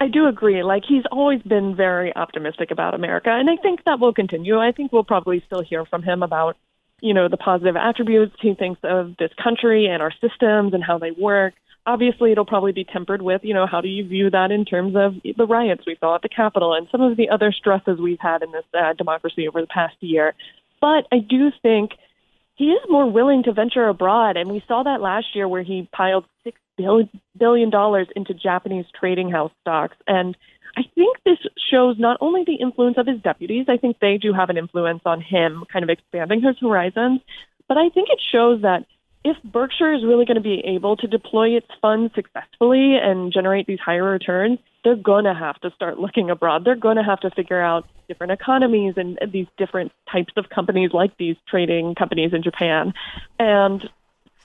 I 0.00 0.08
do 0.08 0.26
agree. 0.26 0.62
Like 0.62 0.82
he's 0.86 1.04
always 1.10 1.40
been 1.42 1.76
very 1.76 2.14
optimistic 2.14 2.70
about 2.70 2.94
America, 2.94 3.30
and 3.30 3.48
I 3.48 3.56
think 3.56 3.84
that 3.84 4.00
will 4.00 4.12
continue. 4.12 4.58
I 4.58 4.72
think 4.72 4.92
we'll 4.92 5.04
probably 5.04 5.42
still 5.46 5.62
hear 5.62 5.84
from 5.84 6.02
him 6.02 6.22
about, 6.22 6.56
you 7.00 7.14
know, 7.14 7.28
the 7.28 7.36
positive 7.36 7.76
attributes 7.76 8.34
he 8.40 8.54
thinks 8.54 8.80
of 8.82 9.16
this 9.18 9.30
country 9.42 9.86
and 9.86 10.02
our 10.02 10.12
systems 10.20 10.74
and 10.74 10.82
how 10.82 10.98
they 10.98 11.12
work. 11.12 11.54
Obviously, 11.86 12.32
it'll 12.32 12.46
probably 12.46 12.72
be 12.72 12.84
tempered 12.84 13.20
with, 13.22 13.42
you 13.44 13.54
know, 13.54 13.66
how 13.66 13.80
do 13.80 13.88
you 13.88 14.06
view 14.06 14.30
that 14.30 14.50
in 14.50 14.64
terms 14.64 14.94
of 14.96 15.14
the 15.22 15.46
riots 15.46 15.84
we 15.86 15.96
saw 16.00 16.14
at 16.16 16.22
the 16.22 16.30
Capitol 16.30 16.74
and 16.74 16.88
some 16.90 17.02
of 17.02 17.16
the 17.16 17.28
other 17.28 17.52
stresses 17.52 18.00
we've 18.00 18.20
had 18.20 18.42
in 18.42 18.52
this 18.52 18.64
uh, 18.72 18.94
democracy 18.94 19.46
over 19.46 19.60
the 19.60 19.66
past 19.66 19.94
year. 20.00 20.34
But 20.80 21.06
I 21.12 21.18
do 21.18 21.50
think 21.62 21.92
he 22.56 22.66
is 22.66 22.80
more 22.88 23.10
willing 23.10 23.42
to 23.44 23.52
venture 23.52 23.86
abroad, 23.86 24.36
and 24.36 24.50
we 24.50 24.62
saw 24.66 24.82
that 24.82 25.00
last 25.00 25.34
year 25.34 25.46
where 25.46 25.62
he 25.62 25.88
piled 25.92 26.24
six 26.42 26.58
billion 26.76 27.70
dollars 27.70 28.08
into 28.16 28.34
Japanese 28.34 28.86
trading 28.98 29.30
house 29.30 29.52
stocks. 29.60 29.96
And 30.06 30.36
I 30.76 30.82
think 30.94 31.18
this 31.24 31.38
shows 31.70 31.96
not 31.98 32.18
only 32.20 32.44
the 32.44 32.56
influence 32.56 32.96
of 32.98 33.06
his 33.06 33.20
deputies, 33.20 33.66
I 33.68 33.76
think 33.76 33.98
they 34.00 34.18
do 34.18 34.32
have 34.32 34.50
an 34.50 34.56
influence 34.56 35.02
on 35.04 35.20
him, 35.20 35.64
kind 35.72 35.82
of 35.82 35.90
expanding 35.90 36.42
his 36.42 36.56
horizons, 36.60 37.20
but 37.68 37.76
I 37.76 37.88
think 37.88 38.08
it 38.10 38.20
shows 38.32 38.62
that 38.62 38.84
if 39.24 39.36
Berkshire 39.42 39.94
is 39.94 40.04
really 40.04 40.26
going 40.26 40.36
to 40.36 40.42
be 40.42 40.62
able 40.66 40.96
to 40.96 41.06
deploy 41.06 41.56
its 41.56 41.66
funds 41.80 42.14
successfully 42.14 42.96
and 43.02 43.32
generate 43.32 43.66
these 43.66 43.80
higher 43.80 44.04
returns, 44.04 44.58
they're 44.84 44.96
going 44.96 45.24
to 45.24 45.32
have 45.32 45.58
to 45.62 45.70
start 45.70 45.98
looking 45.98 46.28
abroad. 46.28 46.62
They're 46.64 46.76
going 46.76 46.96
to 46.96 47.02
have 47.02 47.20
to 47.20 47.30
figure 47.30 47.60
out 47.60 47.86
different 48.06 48.32
economies 48.32 48.94
and 48.96 49.18
these 49.32 49.46
different 49.56 49.92
types 50.12 50.34
of 50.36 50.50
companies 50.50 50.90
like 50.92 51.16
these 51.16 51.36
trading 51.48 51.94
companies 51.94 52.32
in 52.34 52.42
Japan 52.42 52.92
and 53.38 53.88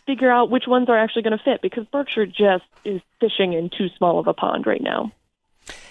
figure 0.10 0.32
out 0.32 0.50
which 0.50 0.66
ones 0.66 0.90
are 0.90 0.98
actually 0.98 1.22
going 1.22 1.38
to 1.38 1.44
fit 1.44 1.62
because 1.62 1.86
Berkshire 1.92 2.26
just 2.26 2.64
is 2.84 3.00
fishing 3.20 3.54
in 3.54 3.70
too 3.70 3.90
small 3.96 4.18
of 4.18 4.26
a 4.26 4.34
pond 4.34 4.66
right 4.66 4.82
now. 4.82 5.12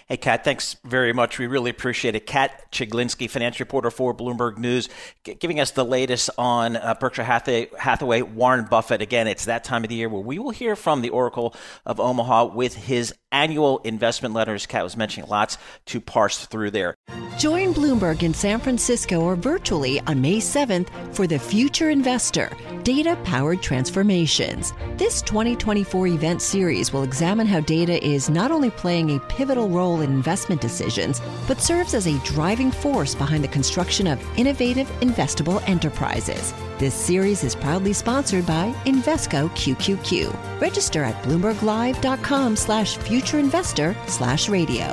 Hey, 0.09 0.17
Kat, 0.17 0.43
thanks 0.43 0.75
very 0.85 1.13
much. 1.13 1.39
We 1.39 1.47
really 1.47 1.71
appreciate 1.71 2.17
it. 2.17 2.27
Kat 2.27 2.73
Chiglinsky, 2.73 3.31
finance 3.31 3.61
reporter 3.61 3.93
for 3.93 4.13
Bloomberg 4.13 4.59
News, 4.59 4.89
g- 5.23 5.35
giving 5.35 5.61
us 5.61 5.71
the 5.71 5.85
latest 5.85 6.31
on 6.37 6.77
uh, 6.77 6.95
Berkshire 6.99 7.23
Hathaway, 7.23 7.69
Hathaway, 7.79 8.23
Warren 8.23 8.65
Buffett. 8.65 9.03
Again, 9.03 9.29
it's 9.29 9.45
that 9.45 9.63
time 9.63 9.85
of 9.85 9.91
the 9.91 9.95
year 9.95 10.09
where 10.09 10.23
we 10.23 10.41
will 10.41 10.51
hear 10.51 10.75
from 10.75 11.03
the 11.03 11.11
Oracle 11.11 11.55
of 11.87 12.01
Omaha 12.01 12.47
with 12.47 12.75
his 12.75 13.15
annual 13.33 13.79
investment 13.79 14.35
letters. 14.35 14.67
Kat 14.67 14.85
was 14.85 14.97
mentioning 14.97 15.29
lots 15.29 15.59
to 15.87 16.01
parse 16.01 16.47
through 16.47 16.71
there. 16.71 16.95
Join 17.38 17.73
Bloomberg 17.73 18.25
in 18.25 18.35
San 18.35 18.59
Francisco 18.59 19.21
or 19.21 19.37
virtually 19.37 20.01
on 20.01 20.21
May 20.21 20.38
7th 20.38 20.88
for 21.14 21.27
The 21.27 21.38
Future 21.38 21.91
Investor 21.91 22.51
Data 22.83 23.17
Powered 23.23 23.62
Transformations. 23.62 24.73
This 24.97 25.23
2024 25.23 26.09
event 26.09 26.43
series 26.43 26.93
will 26.93 27.05
examine 27.05 27.47
how 27.47 27.61
data 27.61 28.05
is 28.05 28.29
not 28.29 28.51
only 28.51 28.71
playing 28.71 29.11
a 29.17 29.21
pivotal 29.21 29.69
role 29.69 30.01
in 30.01 30.11
investment 30.11 30.61
decisions, 30.61 31.21
but 31.47 31.61
serves 31.61 31.95
as 31.95 32.07
a 32.07 32.19
driving 32.25 32.73
force 32.73 33.14
behind 33.14 33.45
the 33.45 33.49
construction 33.49 34.07
of 34.07 34.21
innovative, 34.38 34.88
investable 35.01 35.62
enterprises. 35.69 36.53
This 36.79 36.95
series 36.95 37.43
is 37.43 37.57
proudly 37.57 37.93
sponsored 37.93 38.47
by 38.47 38.73
Invesco 38.85 39.51
QQQ. 39.51 40.61
Register 40.61 41.03
at 41.03 41.21
bloomberglive.com 41.25 42.55
slash 42.55 42.97
futureinvestor 42.99 43.97
slash 44.09 44.49
radio. 44.49 44.85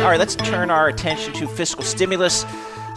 All 0.00 0.08
right, 0.08 0.18
let's 0.20 0.36
turn 0.36 0.70
our 0.70 0.86
attention 0.86 1.32
to 1.34 1.48
fiscal 1.48 1.82
stimulus. 1.82 2.46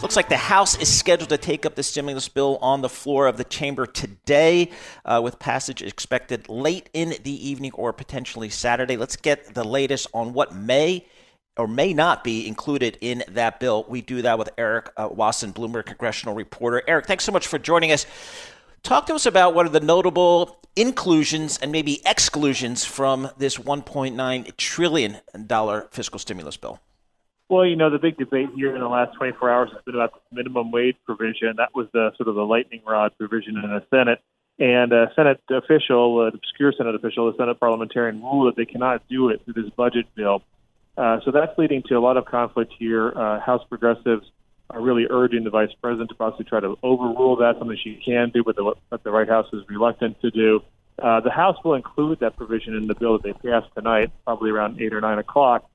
Looks 0.02 0.14
like 0.14 0.28
the 0.28 0.36
House 0.36 0.78
is 0.78 0.96
scheduled 0.96 1.30
to 1.30 1.36
take 1.36 1.66
up 1.66 1.74
the 1.74 1.82
stimulus 1.82 2.28
bill 2.28 2.58
on 2.62 2.80
the 2.80 2.88
floor 2.88 3.26
of 3.26 3.38
the 3.38 3.44
chamber 3.44 3.86
today, 3.86 4.70
uh, 5.04 5.20
with 5.20 5.40
passage 5.40 5.82
expected 5.82 6.48
late 6.48 6.88
in 6.92 7.14
the 7.24 7.48
evening 7.48 7.72
or 7.74 7.92
potentially 7.92 8.50
Saturday. 8.50 8.96
Let's 8.96 9.16
get 9.16 9.54
the 9.54 9.64
latest 9.64 10.06
on 10.14 10.32
what 10.32 10.54
may 10.54 11.06
or 11.56 11.68
may 11.68 11.92
not 11.92 12.24
be 12.24 12.46
included 12.46 12.98
in 13.00 13.22
that 13.28 13.60
bill. 13.60 13.84
We 13.88 14.00
do 14.00 14.22
that 14.22 14.38
with 14.38 14.50
Erik 14.56 14.90
uh, 14.96 15.08
Wasson, 15.10 15.52
Bloomberg 15.52 15.86
congressional 15.86 16.34
reporter. 16.34 16.82
Erik, 16.86 17.06
thanks 17.06 17.24
so 17.24 17.32
much 17.32 17.46
for 17.46 17.58
joining 17.58 17.92
us. 17.92 18.06
Talk 18.82 19.06
to 19.06 19.14
us 19.14 19.26
about 19.26 19.54
what 19.54 19.66
are 19.66 19.70
the 19.70 19.80
notable 19.80 20.58
inclusions 20.74 21.58
and 21.58 21.70
maybe 21.70 22.00
exclusions 22.06 22.84
from 22.84 23.28
this 23.36 23.58
$1.9 23.58 24.56
trillion 24.56 25.18
fiscal 25.90 26.18
stimulus 26.18 26.56
bill. 26.56 26.80
Well, 27.48 27.66
you 27.66 27.76
know, 27.76 27.90
the 27.90 27.98
big 27.98 28.16
debate 28.16 28.48
here 28.56 28.74
in 28.74 28.80
the 28.80 28.88
last 28.88 29.14
24 29.18 29.50
hours 29.50 29.70
has 29.74 29.82
been 29.84 29.94
about 29.94 30.14
the 30.14 30.36
minimum 30.36 30.70
wage 30.70 30.96
provision. 31.04 31.54
That 31.58 31.74
was 31.74 31.86
the 31.92 32.12
sort 32.16 32.28
of 32.28 32.34
the 32.34 32.46
lightning 32.46 32.80
rod 32.86 33.12
provision 33.18 33.56
in 33.56 33.62
the 33.62 33.84
Senate. 33.90 34.20
And 34.58 34.92
a 34.92 35.12
Senate 35.14 35.40
official, 35.50 36.26
an 36.26 36.32
obscure 36.34 36.72
Senate 36.72 36.94
official, 36.94 37.30
the 37.30 37.36
Senate 37.36 37.60
parliamentarian, 37.60 38.22
ruled 38.22 38.48
that 38.48 38.56
they 38.56 38.64
cannot 38.64 39.06
do 39.08 39.28
it 39.28 39.42
through 39.44 39.62
this 39.62 39.70
budget 39.76 40.06
bill. 40.14 40.42
Uh, 40.96 41.20
so 41.24 41.30
that's 41.30 41.56
leading 41.58 41.82
to 41.84 41.94
a 41.94 42.00
lot 42.00 42.16
of 42.16 42.24
conflict 42.24 42.72
here. 42.78 43.12
Uh, 43.14 43.40
House 43.40 43.62
progressives 43.68 44.30
are 44.70 44.80
really 44.80 45.06
urging 45.08 45.44
the 45.44 45.50
vice 45.50 45.72
president 45.80 46.10
to 46.10 46.14
possibly 46.14 46.44
try 46.44 46.60
to 46.60 46.78
overrule 46.82 47.36
that, 47.36 47.58
something 47.58 47.78
she 47.82 48.00
can 48.04 48.30
do, 48.30 48.42
but 48.44 48.56
the, 48.56 48.74
but 48.90 49.02
the 49.02 49.12
White 49.12 49.28
House 49.28 49.46
is 49.52 49.62
reluctant 49.68 50.20
to 50.20 50.30
do. 50.30 50.60
Uh, 50.98 51.20
the 51.20 51.30
House 51.30 51.56
will 51.64 51.74
include 51.74 52.20
that 52.20 52.36
provision 52.36 52.74
in 52.74 52.86
the 52.86 52.94
bill 52.94 53.18
that 53.18 53.22
they 53.22 53.32
passed 53.50 53.68
tonight, 53.74 54.10
probably 54.24 54.50
around 54.50 54.80
8 54.80 54.92
or 54.94 55.00
9 55.00 55.18
o'clock. 55.18 55.68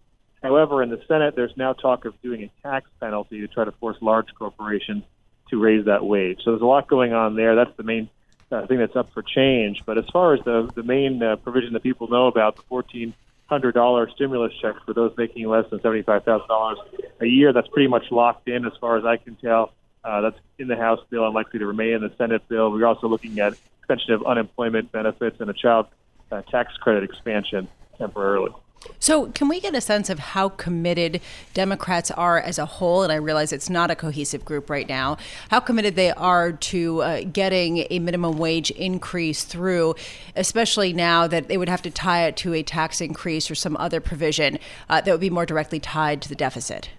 However, 0.43 0.83
in 0.83 0.89
the 0.89 1.01
Senate, 1.07 1.35
there's 1.35 1.55
now 1.57 1.73
talk 1.73 2.05
of 2.05 2.19
doing 2.21 2.43
a 2.43 2.51
tax 2.61 2.89
penalty 2.99 3.41
to 3.41 3.47
try 3.47 3.65
to 3.65 3.71
force 3.71 3.97
large 4.01 4.27
corporations 4.35 5.03
to 5.49 5.59
raise 5.59 5.85
that 5.85 6.05
wage. 6.05 6.41
So 6.43 6.51
there's 6.51 6.61
a 6.61 6.65
lot 6.65 6.87
going 6.87 7.13
on 7.13 7.35
there. 7.35 7.55
That's 7.55 7.75
the 7.75 7.83
main 7.83 8.09
uh, 8.51 8.65
thing 8.67 8.77
that's 8.77 8.95
up 8.95 9.11
for 9.13 9.23
change. 9.23 9.83
But 9.85 9.97
as 9.97 10.05
far 10.11 10.33
as 10.33 10.43
the 10.43 10.69
the 10.75 10.83
main 10.83 11.21
uh, 11.21 11.37
provision 11.37 11.73
that 11.73 11.83
people 11.83 12.07
know 12.07 12.27
about, 12.27 12.55
the 12.55 12.61
fourteen 12.63 13.13
hundred 13.47 13.73
dollar 13.73 14.09
stimulus 14.09 14.53
check 14.61 14.75
for 14.85 14.93
those 14.93 15.13
making 15.17 15.47
less 15.47 15.69
than 15.69 15.81
seventy 15.81 16.01
five 16.03 16.23
thousand 16.23 16.47
dollars 16.47 16.77
a 17.19 17.25
year, 17.25 17.53
that's 17.53 17.67
pretty 17.69 17.87
much 17.87 18.11
locked 18.11 18.47
in 18.47 18.65
as 18.65 18.73
far 18.79 18.97
as 18.97 19.05
I 19.05 19.17
can 19.17 19.35
tell. 19.35 19.73
Uh, 20.03 20.21
that's 20.21 20.39
in 20.57 20.67
the 20.67 20.75
House 20.75 20.99
bill 21.09 21.25
and 21.25 21.33
likely 21.33 21.59
to 21.59 21.65
remain 21.65 21.93
in 21.93 22.01
the 22.01 22.11
Senate 22.17 22.47
bill. 22.47 22.71
We're 22.71 22.85
also 22.85 23.07
looking 23.07 23.39
at 23.39 23.53
extension 23.79 24.13
of 24.13 24.25
unemployment 24.25 24.91
benefits 24.91 25.39
and 25.39 25.49
a 25.49 25.53
child 25.53 25.87
uh, 26.31 26.41
tax 26.43 26.73
credit 26.77 27.03
expansion 27.03 27.67
temporarily. 27.97 28.51
So, 28.99 29.27
can 29.31 29.47
we 29.47 29.59
get 29.59 29.75
a 29.75 29.81
sense 29.81 30.09
of 30.09 30.19
how 30.19 30.49
committed 30.49 31.21
Democrats 31.53 32.11
are 32.11 32.39
as 32.39 32.57
a 32.57 32.65
whole? 32.65 33.03
And 33.03 33.11
I 33.11 33.15
realize 33.15 33.51
it's 33.51 33.69
not 33.69 33.91
a 33.91 33.95
cohesive 33.95 34.45
group 34.45 34.69
right 34.69 34.87
now. 34.87 35.17
How 35.49 35.59
committed 35.59 35.95
they 35.95 36.11
are 36.11 36.51
to 36.51 37.01
uh, 37.01 37.21
getting 37.21 37.85
a 37.89 37.99
minimum 37.99 38.37
wage 38.37 38.71
increase 38.71 39.43
through, 39.43 39.95
especially 40.35 40.93
now 40.93 41.27
that 41.27 41.47
they 41.47 41.57
would 41.57 41.69
have 41.69 41.81
to 41.83 41.91
tie 41.91 42.25
it 42.25 42.37
to 42.37 42.53
a 42.53 42.63
tax 42.63 43.01
increase 43.01 43.51
or 43.51 43.55
some 43.55 43.77
other 43.77 43.99
provision 43.99 44.57
uh, 44.89 45.01
that 45.01 45.11
would 45.11 45.21
be 45.21 45.29
more 45.29 45.45
directly 45.45 45.79
tied 45.79 46.21
to 46.21 46.29
the 46.29 46.35
deficit. 46.35 46.89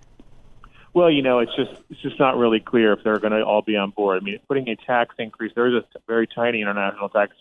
Well, 0.94 1.10
you 1.10 1.22
know, 1.22 1.38
it's 1.38 1.54
just 1.54 1.80
it's 1.90 2.00
just 2.00 2.18
not 2.18 2.36
really 2.36 2.60
clear 2.60 2.92
if 2.92 3.04
they're 3.04 3.18
going 3.18 3.32
to 3.32 3.42
all 3.42 3.62
be 3.62 3.76
on 3.76 3.90
board. 3.90 4.20
I 4.20 4.24
mean, 4.24 4.38
putting 4.48 4.68
a 4.68 4.76
tax 4.76 5.14
increase, 5.18 5.52
there 5.54 5.68
is 5.68 5.74
a 5.74 5.98
very 6.06 6.26
tiny 6.26 6.60
international 6.60 7.08
tax 7.08 7.34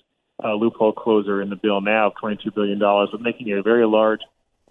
uh, 0.43 0.53
loophole 0.53 0.93
closer 0.93 1.41
in 1.41 1.49
the 1.49 1.55
bill 1.55 1.81
now 1.81 2.07
of 2.07 2.13
$22 2.15 2.53
billion, 2.53 2.79
but 2.79 3.21
making 3.21 3.47
it 3.47 3.57
a 3.57 3.63
very 3.63 3.85
large, 3.85 4.21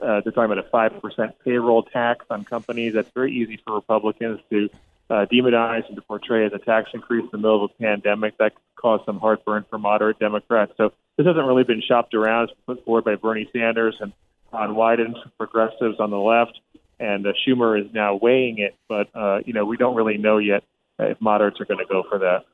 uh, 0.01 0.21
they're 0.21 0.33
talking 0.33 0.53
about 0.53 0.59
a 0.59 0.71
5% 0.71 1.33
payroll 1.45 1.83
tax 1.83 2.25
on 2.31 2.45
companies. 2.45 2.95
That's 2.95 3.11
very 3.15 3.33
easy 3.35 3.61
for 3.65 3.75
Republicans 3.75 4.41
to 4.51 4.69
uh, 5.09 5.27
demonize 5.33 5.87
and 5.87 5.97
to 5.97 6.03
portray 6.03 6.47
as 6.47 6.53
a 6.53 6.59
tax 6.59 6.91
increase 6.93 7.23
in 7.23 7.31
the 7.33 7.39
middle 7.39 7.65
of 7.65 7.71
a 7.71 7.83
pandemic. 7.83 8.39
That 8.39 8.53
caused 8.77 9.05
some 9.07 9.19
heartburn 9.19 9.65
for 9.71 9.79
moderate 9.79 10.19
Democrats. 10.19 10.73
So 10.77 10.93
this 11.17 11.27
hasn't 11.27 11.47
really 11.47 11.65
been 11.65 11.83
shopped 11.83 12.15
around. 12.15 12.51
It's 12.51 12.59
put 12.67 12.85
forward 12.85 13.05
by 13.05 13.17
Bernie 13.17 13.49
Sanders 13.53 13.97
and 14.01 14.13
Ron 14.53 14.75
Wyden, 14.75 15.15
progressives 15.39 15.99
on 15.99 16.11
the 16.11 16.19
left. 16.19 16.61
And 16.99 17.27
uh, 17.27 17.33
Schumer 17.47 17.79
is 17.81 17.93
now 17.93 18.15
weighing 18.15 18.59
it, 18.59 18.75
but, 18.89 19.09
uh, 19.15 19.41
you 19.45 19.53
know, 19.53 19.67
we 19.67 19.77
don't 19.77 19.95
really 19.97 20.17
know 20.17 20.39
yet 20.39 20.65
if 20.99 21.21
moderates 21.21 21.61
are 21.61 21.67
going 21.67 21.79
to 21.79 21.93
go 21.93 22.05
for 22.09 22.19
that. 22.21 22.47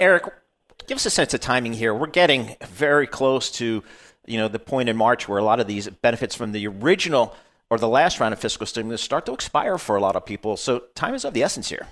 Erik, 0.00 0.24
give 0.86 0.96
us 0.96 1.06
a 1.06 1.10
sense 1.10 1.34
of 1.34 1.40
timing 1.40 1.74
here. 1.74 1.94
We're 1.94 2.06
getting 2.06 2.56
very 2.66 3.06
close 3.06 3.50
to, 3.52 3.82
you 4.26 4.38
know, 4.38 4.48
the 4.48 4.58
point 4.58 4.88
in 4.88 4.96
March 4.96 5.28
where 5.28 5.38
a 5.38 5.44
lot 5.44 5.60
of 5.60 5.66
these 5.66 5.88
benefits 5.88 6.34
from 6.34 6.52
the 6.52 6.66
original 6.66 7.34
or 7.70 7.78
the 7.78 7.88
last 7.88 8.20
round 8.20 8.32
of 8.32 8.40
fiscal 8.40 8.66
stimulus 8.66 9.02
start 9.02 9.26
to 9.26 9.32
expire 9.32 9.78
for 9.78 9.96
a 9.96 10.00
lot 10.00 10.16
of 10.16 10.24
people. 10.24 10.56
So 10.56 10.84
time 10.94 11.14
is 11.14 11.24
of 11.24 11.34
the 11.34 11.42
essence 11.42 11.68
here. 11.68 11.88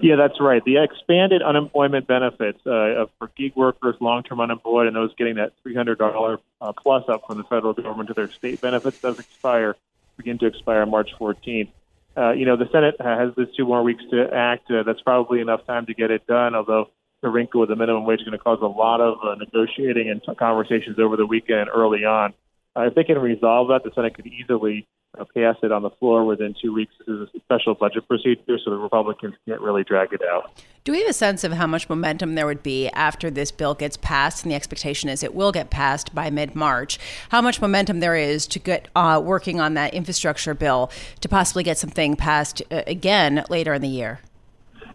Yeah, 0.00 0.16
that's 0.16 0.40
right. 0.40 0.64
The 0.64 0.82
expanded 0.82 1.42
unemployment 1.42 2.06
benefits 2.06 2.64
uh, 2.66 3.06
for 3.18 3.30
gig 3.36 3.56
workers, 3.56 3.96
long-term 4.00 4.40
unemployed, 4.40 4.86
and 4.86 4.94
those 4.94 5.12
getting 5.16 5.36
that 5.36 5.52
$300 5.64 6.38
uh, 6.60 6.72
plus 6.72 7.04
up 7.08 7.26
from 7.26 7.38
the 7.38 7.44
federal 7.44 7.72
government 7.72 8.08
to 8.08 8.14
their 8.14 8.30
state 8.30 8.60
benefits 8.60 9.00
does 9.00 9.18
expire, 9.18 9.74
begin 10.16 10.38
to 10.38 10.46
expire 10.46 10.86
March 10.86 11.10
14th. 11.18 11.70
Uh, 12.16 12.30
you 12.30 12.46
know, 12.46 12.56
the 12.56 12.68
Senate 12.70 12.96
has 13.00 13.34
this 13.36 13.48
two 13.56 13.64
more 13.64 13.82
weeks 13.82 14.02
to 14.10 14.32
act. 14.32 14.70
Uh, 14.70 14.82
that's 14.82 15.00
probably 15.00 15.40
enough 15.40 15.64
time 15.66 15.86
to 15.86 15.94
get 15.94 16.10
it 16.10 16.26
done, 16.26 16.54
although 16.54 16.90
the 17.22 17.28
wrinkle 17.28 17.60
with 17.60 17.68
the 17.68 17.76
minimum 17.76 18.04
wage 18.04 18.20
is 18.20 18.26
going 18.26 18.38
to 18.38 18.42
cause 18.42 18.58
a 18.62 18.66
lot 18.66 19.00
of 19.00 19.18
uh, 19.24 19.34
negotiating 19.34 20.10
and 20.10 20.38
conversations 20.38 20.98
over 20.98 21.16
the 21.16 21.26
weekend 21.26 21.68
early 21.74 22.04
on. 22.04 22.32
Uh, 22.76 22.82
if 22.82 22.94
they 22.94 23.04
can 23.04 23.18
resolve 23.18 23.68
that, 23.68 23.82
the 23.82 23.90
Senate 23.94 24.14
could 24.14 24.26
easily 24.26 24.86
uh, 25.18 25.24
pass 25.34 25.56
it 25.62 25.72
on 25.72 25.82
the 25.82 25.90
floor 25.90 26.24
within 26.24 26.54
two 26.60 26.72
weeks. 26.72 26.92
This 26.98 27.08
is 27.08 27.28
a 27.34 27.40
special 27.40 27.74
budget 27.74 28.06
procedure, 28.06 28.58
so 28.64 28.70
the 28.70 28.76
Republicans 28.76 29.34
can't 29.46 29.60
really 29.60 29.82
drag 29.82 30.12
it 30.12 30.20
out. 30.22 30.62
Do 30.84 30.92
we 30.92 31.00
have 31.00 31.10
a 31.10 31.14
sense 31.14 31.44
of 31.44 31.52
how 31.52 31.66
much 31.66 31.88
momentum 31.88 32.34
there 32.34 32.46
would 32.46 32.62
be 32.62 32.88
after 32.90 33.30
this 33.30 33.50
bill 33.50 33.74
gets 33.74 33.96
passed? 33.96 34.44
And 34.44 34.52
the 34.52 34.56
expectation 34.56 35.08
is 35.08 35.22
it 35.22 35.34
will 35.34 35.50
get 35.50 35.70
passed 35.70 36.14
by 36.14 36.30
mid 36.30 36.54
March. 36.54 36.98
How 37.30 37.40
much 37.40 37.60
momentum 37.60 38.00
there 38.00 38.16
is 38.16 38.46
to 38.48 38.58
get 38.58 38.88
uh, 38.94 39.20
working 39.24 39.60
on 39.60 39.74
that 39.74 39.92
infrastructure 39.92 40.54
bill 40.54 40.90
to 41.20 41.28
possibly 41.28 41.64
get 41.64 41.78
something 41.78 42.14
passed 42.14 42.62
uh, 42.70 42.82
again 42.86 43.44
later 43.50 43.74
in 43.74 43.82
the 43.82 43.88
year? 43.88 44.20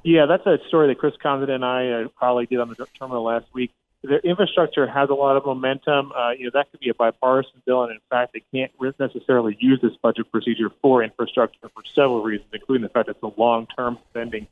Yeah, 0.04 0.26
that's 0.26 0.46
a 0.46 0.60
story 0.68 0.88
that 0.88 0.98
Chris 1.00 1.13
Condon 1.22 1.50
and 1.50 1.63
I 1.63 1.89
uh, 1.89 2.08
probably 2.10 2.46
did 2.46 2.60
on 2.60 2.70
the 2.70 2.88
terminal 3.00 3.24
last 3.24 3.46
week 3.54 3.72
the 4.04 4.18
infrastructure 4.28 4.86
has 4.86 5.10
a 5.10 5.13
lot 5.13 5.38
of 5.38 5.46
momentum. 5.46 6.12
Uh, 6.12 6.32
you 6.32 6.46
know, 6.46 6.52
that 6.54 6.70
could 6.70 6.82
be 6.82 6.89
a 6.89 6.94
bipartisan 6.94 7.62
bill, 7.66 7.84
and 7.84 7.92
in 7.94 8.00
fact, 8.10 8.34
they 8.34 8.44
can't 8.54 8.72
necessarily 9.00 9.56
use 9.60 9.80
this 9.82 9.94
budget 10.02 10.30
procedure 10.32 10.70
for 10.82 11.02
infrastructure 11.02 11.70
for 11.74 11.84
several 11.96 12.22
reasons, 12.22 12.50
including 12.54 12.84
the 12.84 12.89
fact 12.89 13.08
that 13.08 13.16
it's 13.16 13.24
a 13.24 13.39
long-term 13.39 13.98
spending 14.10 14.48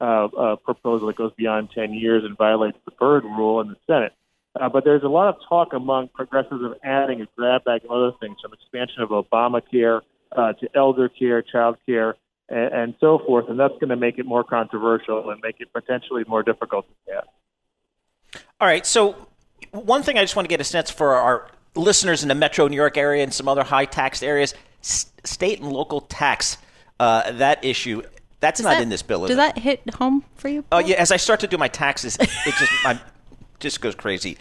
uh, 0.00 0.24
uh, 0.24 0.56
proposal 0.56 1.06
that 1.06 1.16
goes 1.16 1.32
beyond 1.36 1.70
10 1.74 1.92
years 1.92 2.24
and 2.24 2.36
violates 2.36 2.78
the 2.86 2.92
Byrd 2.92 3.24
rule 3.24 3.60
in 3.60 3.68
the 3.68 3.76
Senate. 3.86 4.12
Uh, 4.58 4.68
but 4.70 4.84
there's 4.84 5.02
a 5.02 5.08
lot 5.08 5.28
of 5.28 5.36
talk 5.48 5.74
among 5.74 6.08
progressives 6.08 6.62
of 6.62 6.74
adding 6.82 7.20
a 7.20 7.26
grab 7.36 7.64
bag 7.64 7.84
of 7.84 7.90
other 7.90 8.12
things, 8.20 8.38
from 8.40 8.54
expansion 8.54 9.02
of 9.02 9.10
Obamacare 9.10 10.00
uh, 10.32 10.54
to 10.54 10.68
elder 10.74 11.10
care, 11.10 11.42
child 11.42 11.76
care, 11.84 12.16
and, 12.48 12.72
and 12.72 12.94
so 13.00 13.18
forth, 13.26 13.48
and 13.48 13.58
that's 13.58 13.74
going 13.74 13.88
to 13.88 13.96
make 13.96 14.18
it 14.18 14.26
more 14.26 14.44
controversial 14.44 15.30
and 15.30 15.40
make 15.42 15.56
it 15.60 15.72
potentially 15.72 16.24
more 16.26 16.42
difficult 16.42 16.86
to 16.88 17.12
pass. 17.12 18.42
All 18.60 18.68
right. 18.68 18.84
So, 18.84 19.28
one 19.70 20.02
thing 20.02 20.18
I 20.18 20.22
just 20.22 20.36
want 20.36 20.46
to 20.46 20.50
get 20.50 20.60
a 20.60 20.64
sense 20.64 20.90
for 20.90 21.14
our 21.14 21.48
listeners 21.74 22.22
in 22.22 22.28
the 22.28 22.34
metro 22.34 22.68
New 22.68 22.76
York 22.76 22.96
area 22.96 23.22
and 23.22 23.32
some 23.32 23.48
other 23.48 23.64
high 23.64 23.84
taxed 23.84 24.22
areas 24.22 24.54
state 24.84 25.60
and 25.60 25.72
local 25.72 26.00
tax, 26.02 26.58
uh, 27.00 27.32
that 27.32 27.64
issue. 27.64 28.02
That's 28.40 28.58
does 28.58 28.64
not 28.64 28.74
that, 28.74 28.82
in 28.82 28.90
this 28.90 29.02
bill. 29.02 29.22
does 29.22 29.30
it? 29.30 29.36
that 29.36 29.58
hit 29.58 29.82
home 29.94 30.22
for 30.34 30.48
you? 30.48 30.64
Oh 30.70 30.76
uh, 30.76 30.80
yeah. 30.80 30.96
As 30.96 31.10
I 31.10 31.16
start 31.16 31.40
to 31.40 31.46
do 31.46 31.56
my 31.56 31.68
taxes, 31.68 32.16
it 32.20 32.28
just 32.58 32.72
my, 32.84 33.00
just 33.58 33.80
goes 33.80 33.94
crazy. 33.94 34.36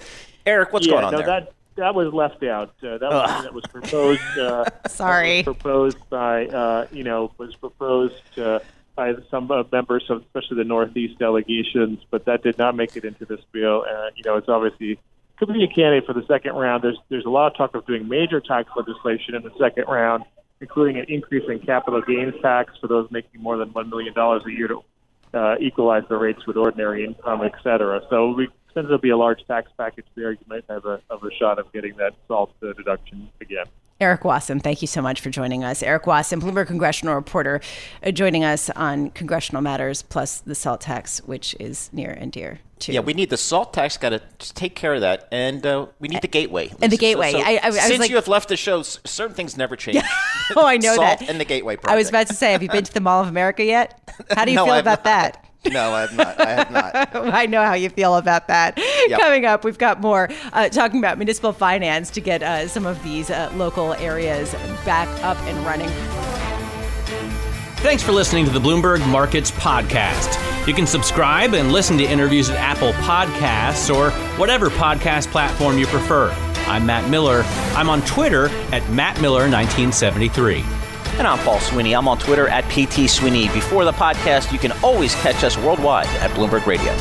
Erik, 0.45 0.73
what's 0.73 0.85
yeah, 0.85 0.93
going 0.93 1.05
on 1.05 1.11
no, 1.13 1.17
there? 1.19 1.27
That, 1.27 1.53
that 1.75 1.95
was 1.95 2.13
left 2.13 2.43
out. 2.43 2.73
Uh, 2.83 2.97
that, 2.97 3.09
was, 3.09 3.43
that 3.43 3.53
was 3.53 3.65
proposed. 3.67 4.21
Uh, 4.37 4.65
Sorry. 4.87 5.37
Was 5.37 5.43
proposed 5.43 6.09
by 6.09 6.47
uh, 6.47 6.87
you 6.91 7.03
know 7.03 7.31
was 7.37 7.55
proposed 7.55 8.39
uh, 8.39 8.59
by 8.95 9.13
some 9.29 9.49
uh, 9.51 9.63
members 9.71 10.05
of 10.09 10.21
especially 10.21 10.57
the 10.57 10.63
Northeast 10.63 11.19
delegations, 11.19 11.99
but 12.09 12.25
that 12.25 12.43
did 12.43 12.57
not 12.57 12.75
make 12.75 12.95
it 12.95 13.05
into 13.05 13.25
this 13.25 13.41
bill. 13.51 13.85
And 13.87 14.15
you 14.15 14.23
know, 14.25 14.37
it's 14.37 14.49
obviously 14.49 14.99
could 15.37 15.51
be 15.51 15.63
a 15.63 15.67
candidate 15.67 16.05
for 16.05 16.13
the 16.13 16.25
second 16.27 16.53
round. 16.55 16.83
There's 16.83 16.99
there's 17.09 17.25
a 17.25 17.29
lot 17.29 17.47
of 17.47 17.57
talk 17.57 17.75
of 17.75 17.85
doing 17.85 18.07
major 18.07 18.39
tax 18.39 18.69
legislation 18.75 19.35
in 19.35 19.43
the 19.43 19.51
second 19.59 19.85
round, 19.87 20.23
including 20.61 20.97
an 20.97 21.05
increase 21.07 21.43
in 21.49 21.59
capital 21.59 22.01
gains 22.01 22.35
tax 22.41 22.73
for 22.79 22.87
those 22.87 23.09
making 23.11 23.41
more 23.41 23.57
than 23.57 23.69
one 23.73 23.89
million 23.89 24.13
dollars 24.13 24.43
a 24.45 24.51
year 24.51 24.67
to 24.67 24.83
uh, 25.33 25.55
equalize 25.59 26.03
the 26.09 26.15
rates 26.15 26.45
with 26.45 26.57
ordinary 26.57 27.03
income, 27.03 27.41
et 27.43 27.53
cetera. 27.63 28.01
So 28.09 28.31
we 28.31 28.47
since 28.73 28.85
there'll 28.85 28.97
be 28.97 29.09
a 29.09 29.17
large 29.17 29.45
tax 29.47 29.71
package 29.77 30.05
there, 30.15 30.31
you 30.31 30.45
might 30.47 30.65
have 30.69 30.85
a, 30.85 31.01
have 31.09 31.23
a 31.23 31.33
shot 31.35 31.59
of 31.59 31.71
getting 31.71 31.95
that 31.97 32.13
SALT 32.27 32.53
deduction 32.59 33.29
again. 33.41 33.65
Erik 33.99 34.25
Wasson, 34.25 34.59
thank 34.59 34.81
you 34.81 34.87
so 34.87 35.01
much 35.01 35.21
for 35.21 35.29
joining 35.29 35.63
us. 35.63 35.81
Erik 35.81 36.07
Wasson, 36.07 36.41
Bloomberg 36.41 36.67
congressional 36.67 37.15
reporter, 37.15 37.61
uh, 38.03 38.11
joining 38.11 38.43
us 38.43 38.69
on 38.71 39.11
congressional 39.11 39.61
matters 39.61 40.01
plus 40.01 40.39
the 40.39 40.55
SALT 40.55 40.81
tax, 40.81 41.19
which 41.23 41.55
is 41.59 41.89
near 41.93 42.09
and 42.09 42.31
dear 42.31 42.59
to. 42.79 42.91
Yeah, 42.91 42.99
we 42.99 43.13
need 43.13 43.29
the 43.29 43.37
SALT 43.37 43.73
tax. 43.73 43.97
Got 43.97 44.09
to 44.09 44.21
take 44.53 44.75
care 44.75 44.93
of 44.93 45.01
that, 45.01 45.27
and 45.31 45.65
uh, 45.65 45.87
we 45.99 46.09
need 46.09 46.21
the 46.21 46.27
gateway. 46.27 46.71
And 46.81 46.91
the 46.91 46.97
gateway. 46.97 47.31
So, 47.31 47.39
so 47.39 47.45
I, 47.45 47.51
I, 47.51 47.67
I 47.67 47.69
since 47.71 47.99
like, 47.99 48.09
you 48.09 48.17
have 48.17 48.27
left 48.27 48.49
the 48.49 48.57
show, 48.57 48.81
certain 48.81 49.35
things 49.35 49.55
never 49.55 49.75
change. 49.75 50.03
oh, 50.55 50.65
I 50.65 50.77
know 50.77 50.95
SALT 50.95 51.19
that. 51.19 51.29
And 51.29 51.39
the 51.39 51.45
gateway. 51.45 51.75
Project. 51.75 51.93
I 51.93 51.95
was 51.95 52.09
about 52.09 52.27
to 52.27 52.33
say, 52.33 52.51
have 52.51 52.63
you 52.63 52.69
been 52.69 52.83
to 52.83 52.93
the 52.93 52.99
Mall 53.01 53.21
of 53.21 53.27
America 53.27 53.63
yet? 53.63 53.99
How 54.31 54.43
do 54.45 54.51
you 54.51 54.57
no, 54.57 54.65
feel 54.65 54.73
I've 54.73 54.81
about 54.81 54.99
not. 54.99 55.03
that? 55.05 55.42
No, 55.71 55.93
I 55.93 56.01
have 56.01 56.15
not. 56.15 56.39
I 56.39 56.49
have 56.49 56.71
not. 56.71 57.15
I 57.33 57.45
know 57.45 57.63
how 57.63 57.73
you 57.73 57.89
feel 57.89 58.17
about 58.17 58.47
that. 58.47 58.77
Yep. 59.07 59.19
Coming 59.19 59.45
up, 59.45 59.63
we've 59.63 59.77
got 59.77 60.01
more 60.01 60.29
uh, 60.51 60.69
talking 60.69 60.99
about 60.99 61.17
municipal 61.17 61.53
finance 61.53 62.09
to 62.11 62.21
get 62.21 62.43
uh, 62.43 62.67
some 62.67 62.85
of 62.85 63.01
these 63.03 63.29
uh, 63.29 63.51
local 63.55 63.93
areas 63.93 64.53
back 64.85 65.07
up 65.23 65.37
and 65.43 65.65
running. 65.65 65.89
Thanks 67.77 68.01
for 68.01 68.13
listening 68.13 68.45
to 68.45 68.51
the 68.51 68.59
Bloomberg 68.59 69.05
Markets 69.09 69.51
Podcast. 69.51 70.39
You 70.65 70.73
can 70.73 70.87
subscribe 70.87 71.53
and 71.53 71.73
listen 71.73 71.97
to 71.97 72.05
interviews 72.05 72.49
at 72.49 72.55
Apple 72.55 72.93
Podcasts 72.93 73.93
or 73.93 74.11
whatever 74.39 74.69
podcast 74.69 75.27
platform 75.27 75.77
you 75.77 75.85
prefer. 75.87 76.31
I'm 76.67 76.85
Matt 76.85 77.09
Miller. 77.09 77.43
I'm 77.75 77.89
on 77.89 78.01
Twitter 78.03 78.45
at 78.71 78.83
MattMiller1973. 78.83 80.82
And 81.19 81.27
I'm 81.27 81.37
Paul 81.45 81.59
Sweeney. 81.59 81.93
I'm 81.93 82.07
on 82.07 82.17
Twitter 82.17 82.47
at 82.47 82.63
PT 82.71 83.07
Sweeney. 83.07 83.47
Before 83.49 83.85
the 83.85 83.91
podcast, 83.91 84.51
you 84.51 84.57
can 84.57 84.71
always 84.83 85.13
catch 85.15 85.43
us 85.43 85.55
worldwide 85.57 86.07
at 86.07 86.31
Bloomberg 86.31 86.65
Radio. 86.65 86.91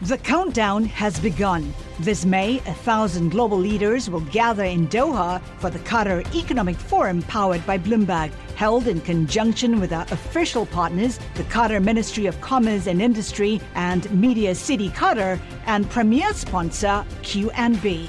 The 0.00 0.16
countdown 0.16 0.86
has 0.86 1.20
begun. 1.20 1.74
This 2.00 2.24
May, 2.24 2.56
a 2.60 2.74
thousand 2.74 3.28
global 3.28 3.58
leaders 3.58 4.08
will 4.08 4.22
gather 4.32 4.64
in 4.64 4.88
Doha 4.88 5.42
for 5.58 5.68
the 5.68 5.78
Qatar 5.80 6.24
Economic 6.34 6.76
Forum 6.76 7.20
powered 7.22 7.64
by 7.66 7.76
Bloomberg, 7.76 8.32
held 8.56 8.88
in 8.88 9.02
conjunction 9.02 9.78
with 9.78 9.92
our 9.92 10.06
official 10.10 10.64
partners, 10.64 11.20
the 11.34 11.44
Qatar 11.44 11.84
Ministry 11.84 12.24
of 12.24 12.40
Commerce 12.40 12.86
and 12.86 13.02
Industry 13.02 13.60
and 13.74 14.10
Media 14.10 14.54
City 14.54 14.88
Qatar, 14.88 15.38
and 15.66 15.88
premier 15.90 16.32
sponsor 16.32 17.04
QNB. 17.20 18.08